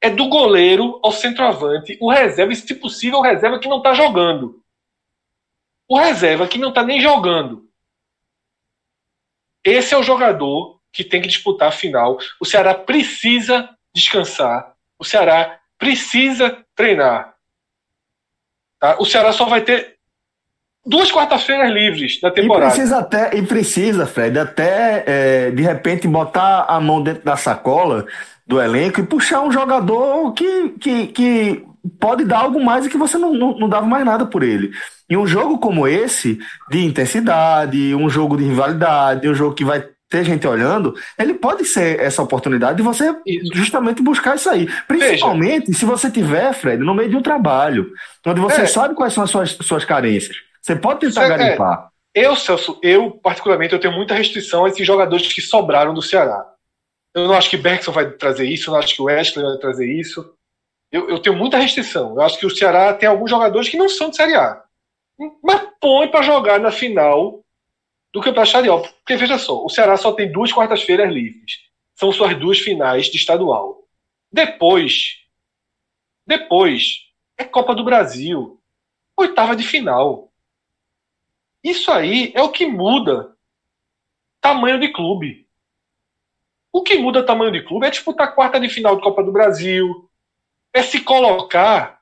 [0.00, 3.92] É do goleiro ao centroavante, o reserva, e se possível, o reserva que não está
[3.92, 4.62] jogando.
[5.86, 7.68] O reserva que não está nem jogando.
[9.62, 12.18] Esse é o jogador que tem que disputar a final.
[12.40, 14.74] O Ceará precisa descansar.
[14.98, 17.36] O Ceará precisa treinar.
[18.78, 18.96] Tá?
[18.98, 19.99] O Ceará só vai ter
[20.84, 22.66] duas quartas-feiras livres da temporada.
[22.66, 27.36] E precisa até, e precisa, Fred, até é, de repente botar a mão dentro da
[27.36, 28.06] sacola
[28.46, 31.64] do elenco e puxar um jogador que, que, que
[31.98, 34.70] pode dar algo mais e que você não, não, não dava mais nada por ele.
[35.08, 36.38] E um jogo como esse,
[36.70, 41.64] de intensidade, um jogo de rivalidade, um jogo que vai ter gente olhando, ele pode
[41.64, 43.54] ser essa oportunidade de você isso.
[43.54, 44.68] justamente buscar isso aí.
[44.88, 45.78] Principalmente Veja.
[45.78, 47.92] se você tiver, Fred, no meio de um trabalho,
[48.26, 48.66] onde você é.
[48.66, 50.36] sabe quais são as suas, suas carências.
[50.70, 51.90] Você pode tentar Cê, é, garimpar.
[52.14, 52.26] É.
[52.26, 56.54] Eu, Celso, eu, particularmente, eu tenho muita restrição a esses jogadores que sobraram do Ceará.
[57.14, 59.58] Eu não acho que Bergson vai trazer isso, eu não acho que o Wesley vai
[59.58, 60.32] trazer isso.
[60.92, 62.14] Eu, eu tenho muita restrição.
[62.14, 64.62] Eu acho que o Ceará tem alguns jogadores que não são de Série A.
[65.42, 67.44] Mas põe para jogar na final
[68.12, 68.82] do Campeonato Estadual.
[68.82, 71.58] Porque veja só, o Ceará só tem duas quartas-feiras livres.
[71.96, 73.84] São suas duas finais de estadual.
[74.32, 75.16] Depois,
[76.26, 77.06] depois
[77.36, 78.60] é Copa do Brasil,
[79.16, 80.29] oitava de final.
[81.62, 83.34] Isso aí é o que muda
[84.40, 85.46] tamanho de clube.
[86.72, 90.08] O que muda tamanho de clube é disputar quarta de final de Copa do Brasil,
[90.72, 92.00] é se colocar,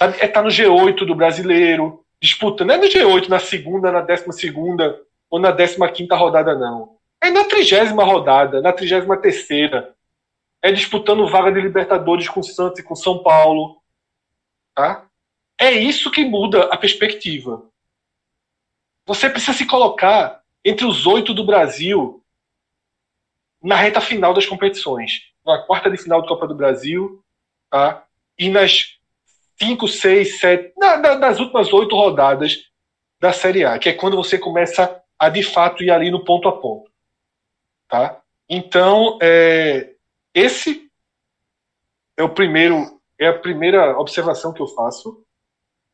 [0.00, 2.68] é estar tá no G8 do brasileiro, disputando.
[2.68, 6.98] Não é no G8, na segunda, na décima segunda ou na décima quinta rodada, não.
[7.20, 9.94] É na trigésima rodada, na trigésima terceira.
[10.62, 13.80] É disputando vaga de Libertadores com Santos e com São Paulo.
[14.74, 15.06] Tá?
[15.58, 17.67] É isso que muda a perspectiva.
[19.08, 22.22] Você precisa se colocar entre os oito do Brasil
[23.62, 25.32] na reta final das competições.
[25.46, 27.24] Na quarta de final da Copa do Brasil
[27.70, 28.06] tá?
[28.38, 28.98] e nas
[29.58, 32.70] cinco, seis, sete, das últimas oito rodadas
[33.18, 36.46] da Série A, que é quando você começa a de fato ir ali no ponto
[36.46, 36.90] a ponto.
[37.88, 38.20] Tá?
[38.46, 39.94] Então, é,
[40.34, 40.92] esse
[42.14, 45.24] é o primeiro, é a primeira observação que eu faço,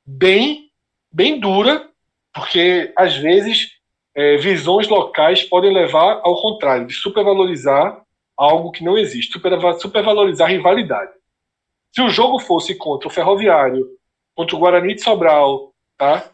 [0.04, 0.72] bem,
[1.12, 1.93] bem dura,
[2.34, 3.70] porque às vezes
[4.14, 8.02] é, visões locais podem levar ao contrário, de supervalorizar
[8.36, 9.40] algo que não existe,
[9.78, 11.12] supervalorizar rivalidade.
[11.94, 13.88] Se o jogo fosse contra o Ferroviário,
[14.34, 16.32] contra o Guarani de Sobral, tá?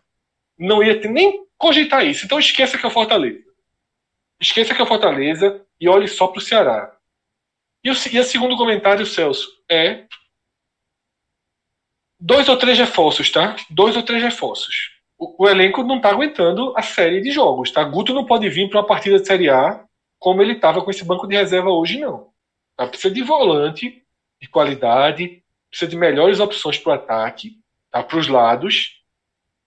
[0.58, 2.24] Não ia ter nem cogitar isso.
[2.24, 3.44] Então esqueça que é o Fortaleza.
[4.40, 6.96] Esqueça que é o Fortaleza e olhe só para o Ceará.
[7.84, 10.06] E o e segundo comentário, Celso, é
[12.18, 13.56] dois ou três reforços, tá?
[13.68, 14.99] Dois ou três reforços.
[15.20, 17.84] O, o elenco não está aguentando a série de jogos, tá?
[17.84, 19.84] Guto não pode vir para uma partida de Série A
[20.18, 22.32] como ele estava com esse banco de reserva hoje, não.
[22.76, 22.86] Tá?
[22.86, 24.02] Precisa de volante
[24.40, 27.58] de qualidade, precisa de melhores opções para o ataque,
[27.90, 28.02] tá?
[28.02, 29.02] para os lados.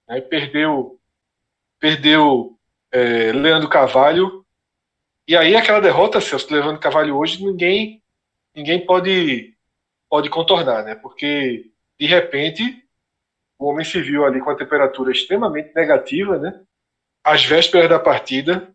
[0.08, 0.22] Né?
[0.22, 1.00] Perdeu,
[1.80, 2.58] perdeu
[2.92, 4.44] é, Leandro Carvalho.
[5.28, 8.04] E aí aquela derrota, Celso, Leandro Carvalho hoje, ninguém,
[8.56, 9.56] ninguém pode,
[10.10, 10.96] pode contornar, né?
[10.96, 12.84] Porque, de repente,
[13.64, 16.60] o homem se viu ali com a temperatura extremamente negativa, né?
[17.24, 18.68] Às vésperas da partida,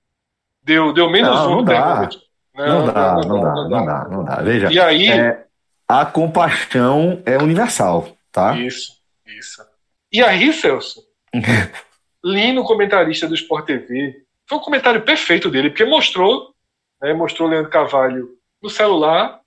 [0.63, 2.09] deu, deu menos não, um não dá.
[2.55, 4.37] Não, não, dá, não, dá, não, dá, não dá, não dá.
[4.37, 4.73] Veja.
[4.73, 5.45] E aí, é,
[5.87, 8.57] a compaixão é universal, tá?
[8.57, 8.93] Isso,
[9.27, 9.63] isso.
[10.11, 11.03] E aí, Celso,
[12.25, 16.55] Lino, comentarista do Sport TV, foi um comentário perfeito dele, porque mostrou
[17.01, 18.31] né, mostrou o Leandro Carvalho
[18.63, 19.41] no celular,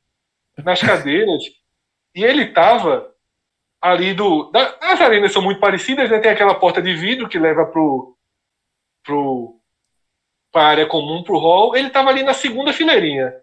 [0.63, 1.43] nas cadeiras,
[2.15, 3.10] e ele estava
[3.81, 4.51] ali do.
[4.51, 6.19] Da, as arenas são muito parecidas, né?
[6.19, 8.15] Tem aquela porta de vidro que leva pro,
[9.03, 9.59] pro,
[10.51, 11.75] para área comum, pro hall.
[11.75, 13.33] Ele estava ali na segunda fileirinha.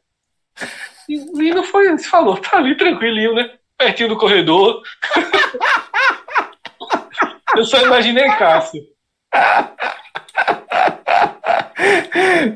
[1.08, 3.58] E, e não foi, se falou, tá ali tranquilinho, né?
[3.76, 4.82] Pertinho do corredor.
[7.56, 8.82] Eu só imaginei Cássio.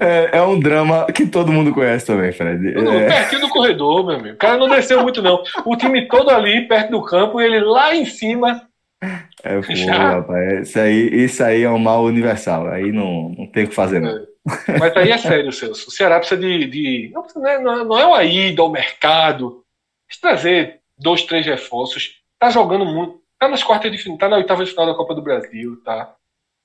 [0.01, 2.75] É, é, um drama que todo mundo conhece também, Fred.
[2.75, 3.07] Não, é...
[3.07, 4.35] Pertinho do corredor, meu amigo.
[4.35, 5.43] O cara não desceu muito, não.
[5.65, 8.63] O time todo ali, perto do campo, e ele lá em cima.
[9.43, 10.69] É, pô, rapaz.
[10.69, 12.69] Isso aí, isso aí é um mal universal.
[12.69, 14.11] Aí não, não tem o que fazer, não.
[14.11, 14.79] É.
[14.79, 15.89] Mas aí é sério, Celso.
[15.89, 16.67] O Ceará precisa de.
[16.67, 19.63] de não, é, não é uma ida ao mercado.
[20.07, 22.21] Precisa trazer dois, três reforços.
[22.39, 23.21] Tá jogando muito.
[23.39, 26.15] Tá nas quartas de final, tá na oitava de final da Copa do Brasil, tá?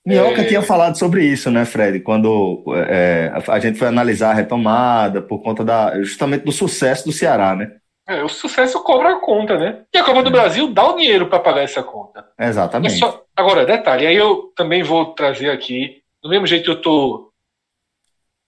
[0.07, 0.45] Minhoca é...
[0.45, 1.99] tinha falado sobre isso, né, Fred?
[1.99, 7.11] Quando é, a gente foi analisar a retomada por conta da, justamente do sucesso do
[7.11, 7.73] Ceará, né?
[8.07, 9.81] É, o sucesso cobra a conta, né?
[9.93, 10.31] E a Copa do é.
[10.31, 12.25] Brasil dá o dinheiro para pagar essa conta.
[12.39, 12.97] Exatamente.
[12.97, 13.21] Só...
[13.35, 17.33] Agora, detalhe, aí eu também vou trazer aqui, do mesmo jeito que eu tô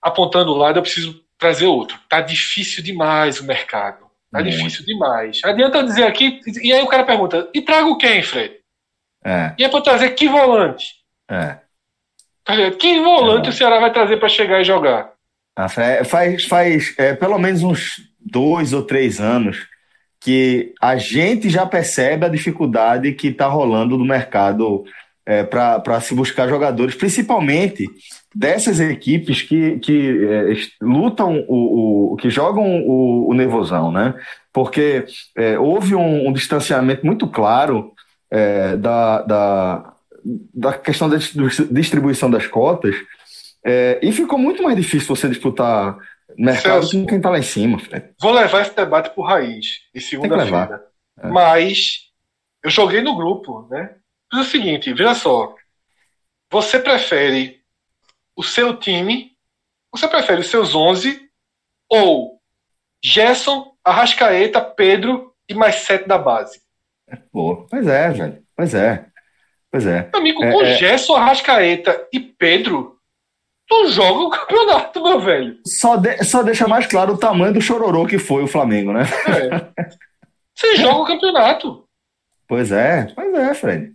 [0.01, 1.99] apontando um lado, eu preciso trazer outro.
[2.07, 4.05] Tá difícil demais o mercado.
[4.31, 4.55] Tá Muito.
[4.55, 5.41] difícil demais.
[5.43, 8.55] Adianta eu dizer aqui, e aí o cara pergunta, e trago quem, Fred?
[9.25, 9.53] É.
[9.57, 10.98] E é para trazer que volante?
[11.29, 11.59] É.
[12.79, 13.49] Que volante é.
[13.49, 15.11] o Ceará vai trazer para chegar e jogar?
[15.55, 19.67] Ah, faz faz é, pelo menos uns dois ou três anos
[20.19, 24.83] que a gente já percebe a dificuldade que está rolando no mercado
[25.25, 27.85] é, para se buscar jogadores, principalmente
[28.35, 34.15] dessas equipes que, que é, lutam, o, o, que jogam o, o nervosão, né?
[34.51, 35.05] Porque
[35.37, 37.93] é, houve um, um, distanciamento muito claro
[38.31, 39.93] é, da, da,
[40.53, 41.17] da questão da
[41.71, 42.95] distribuição das cotas,
[43.63, 45.97] é, e ficou muito mais difícil você disputar
[46.37, 47.79] mercado Celso, com quem está lá em cima.
[47.79, 48.13] Fred.
[48.19, 50.85] Vou levar esse debate por raiz, em segunda-feira.
[51.19, 51.27] É.
[51.27, 52.09] Mas
[52.63, 53.95] eu joguei no grupo, né?
[54.31, 55.55] Diz o seguinte, veja só.
[56.51, 57.61] Você prefere
[58.35, 59.31] o seu time,
[59.91, 61.29] você prefere os seus 11
[61.89, 62.39] ou
[63.03, 66.61] Gerson, Arrascaeta, Pedro e mais sete da base?
[67.31, 68.43] Pô, pois é, velho.
[68.55, 69.05] Pois é.
[69.71, 70.09] Pois é.
[70.13, 70.75] Amigo, é, com é...
[70.75, 72.97] Gerson, Arrascaeta e Pedro,
[73.67, 75.57] tu joga o campeonato, meu velho.
[75.65, 79.03] Só, de, só deixa mais claro o tamanho do chororô que foi o Flamengo, né?
[79.27, 79.89] É.
[80.55, 81.85] Você joga o campeonato.
[82.47, 83.93] Pois é, pois é, Fred.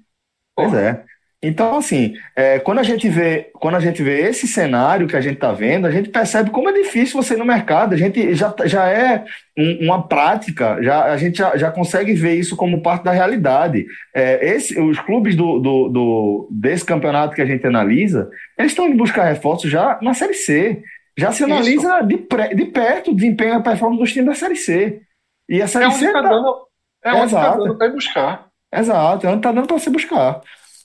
[0.56, 1.04] Pois é.
[1.46, 5.20] Então, assim, é, quando, a gente vê, quando a gente vê esse cenário que a
[5.20, 7.92] gente está vendo, a gente percebe como é difícil você ir no mercado.
[7.92, 12.34] A gente já, já é um, uma prática, já, a gente já, já consegue ver
[12.34, 13.84] isso como parte da realidade.
[14.14, 18.88] É, esse, os clubes do, do, do, desse campeonato que a gente analisa, eles estão
[18.88, 20.82] indo buscar reforços já na Série C.
[21.14, 24.34] Já se analisa de, pré, de perto o desempenho e a performance dos times da
[24.34, 25.02] Série C.
[25.46, 26.10] E a Série é C.
[26.10, 26.66] Tá dando,
[27.04, 28.46] é onde está dando para buscar.
[28.74, 30.40] Exato, é onde está dando para você buscar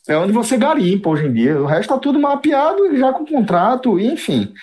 [0.08, 1.60] é onde você garimpa hoje em dia.
[1.60, 4.54] O resto está tudo mapeado já com contrato, enfim.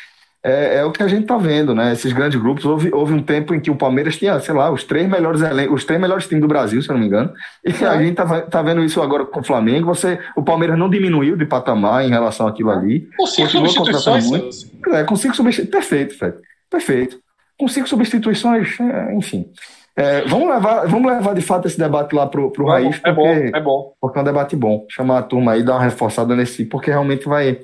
[0.49, 1.93] É, é, o que a gente está vendo, né?
[1.93, 2.65] Esses grandes grupos.
[2.65, 5.41] Houve, houve um tempo em que o Palmeiras tinha, sei lá, os três melhores
[5.73, 7.33] os três melhores times do Brasil, se eu não me engano.
[7.65, 7.87] E é.
[7.89, 9.87] a gente tá, tá vendo isso agora com o Flamengo.
[9.87, 13.09] Você, o Palmeiras não diminuiu de patamar em relação àquilo ali.
[13.17, 14.49] Com cinco substituições, muito.
[14.93, 15.69] É, com cinco substituições.
[15.69, 16.37] Perfeito, Fred.
[16.71, 17.19] Perfeito.
[17.59, 19.47] Com cinco substituições, é, enfim.
[19.99, 23.13] É, vamos, levar, vamos levar de fato esse debate lá pro, pro é Raiz, é
[23.13, 23.95] porque, bom, é bom.
[23.99, 24.87] porque é um debate bom.
[24.91, 27.61] Chamar a turma aí, dar uma reforçada nesse, porque realmente vai,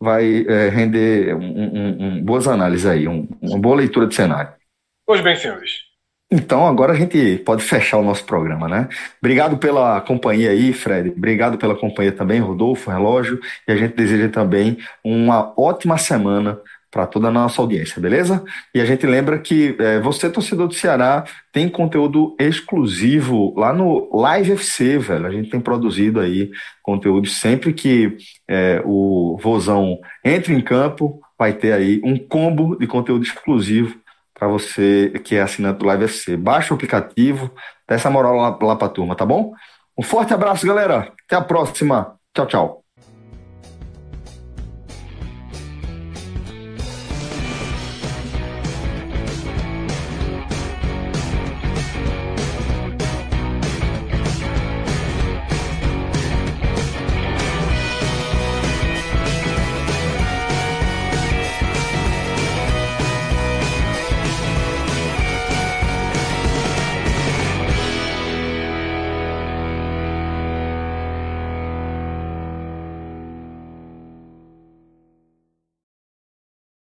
[0.00, 4.54] vai é, render um, um, um, boas análises aí, uma boa leitura de cenário.
[5.06, 5.86] Pois bem, senhores.
[6.32, 8.88] Então, agora a gente pode fechar o nosso programa, né?
[9.20, 11.10] Obrigado pela companhia aí, Fred.
[11.10, 13.38] Obrigado pela companhia também, Rodolfo, Relógio.
[13.68, 16.58] E a gente deseja também uma ótima semana
[16.90, 18.42] para toda a nossa audiência, beleza?
[18.74, 24.08] E a gente lembra que é, você, torcedor do Ceará, tem conteúdo exclusivo lá no
[24.16, 25.26] Live FC, velho.
[25.26, 26.50] A gente tem produzido aí
[26.82, 28.16] conteúdo sempre que
[28.48, 34.00] é, o Vozão entra em campo, vai ter aí um combo de conteúdo exclusivo
[34.32, 36.36] para você que é assinante do Live FC.
[36.36, 37.50] Baixa o aplicativo,
[37.88, 39.52] dá essa moral lá, lá para a turma, tá bom?
[39.98, 41.12] Um forte abraço, galera.
[41.24, 42.16] Até a próxima.
[42.34, 42.85] Tchau, tchau.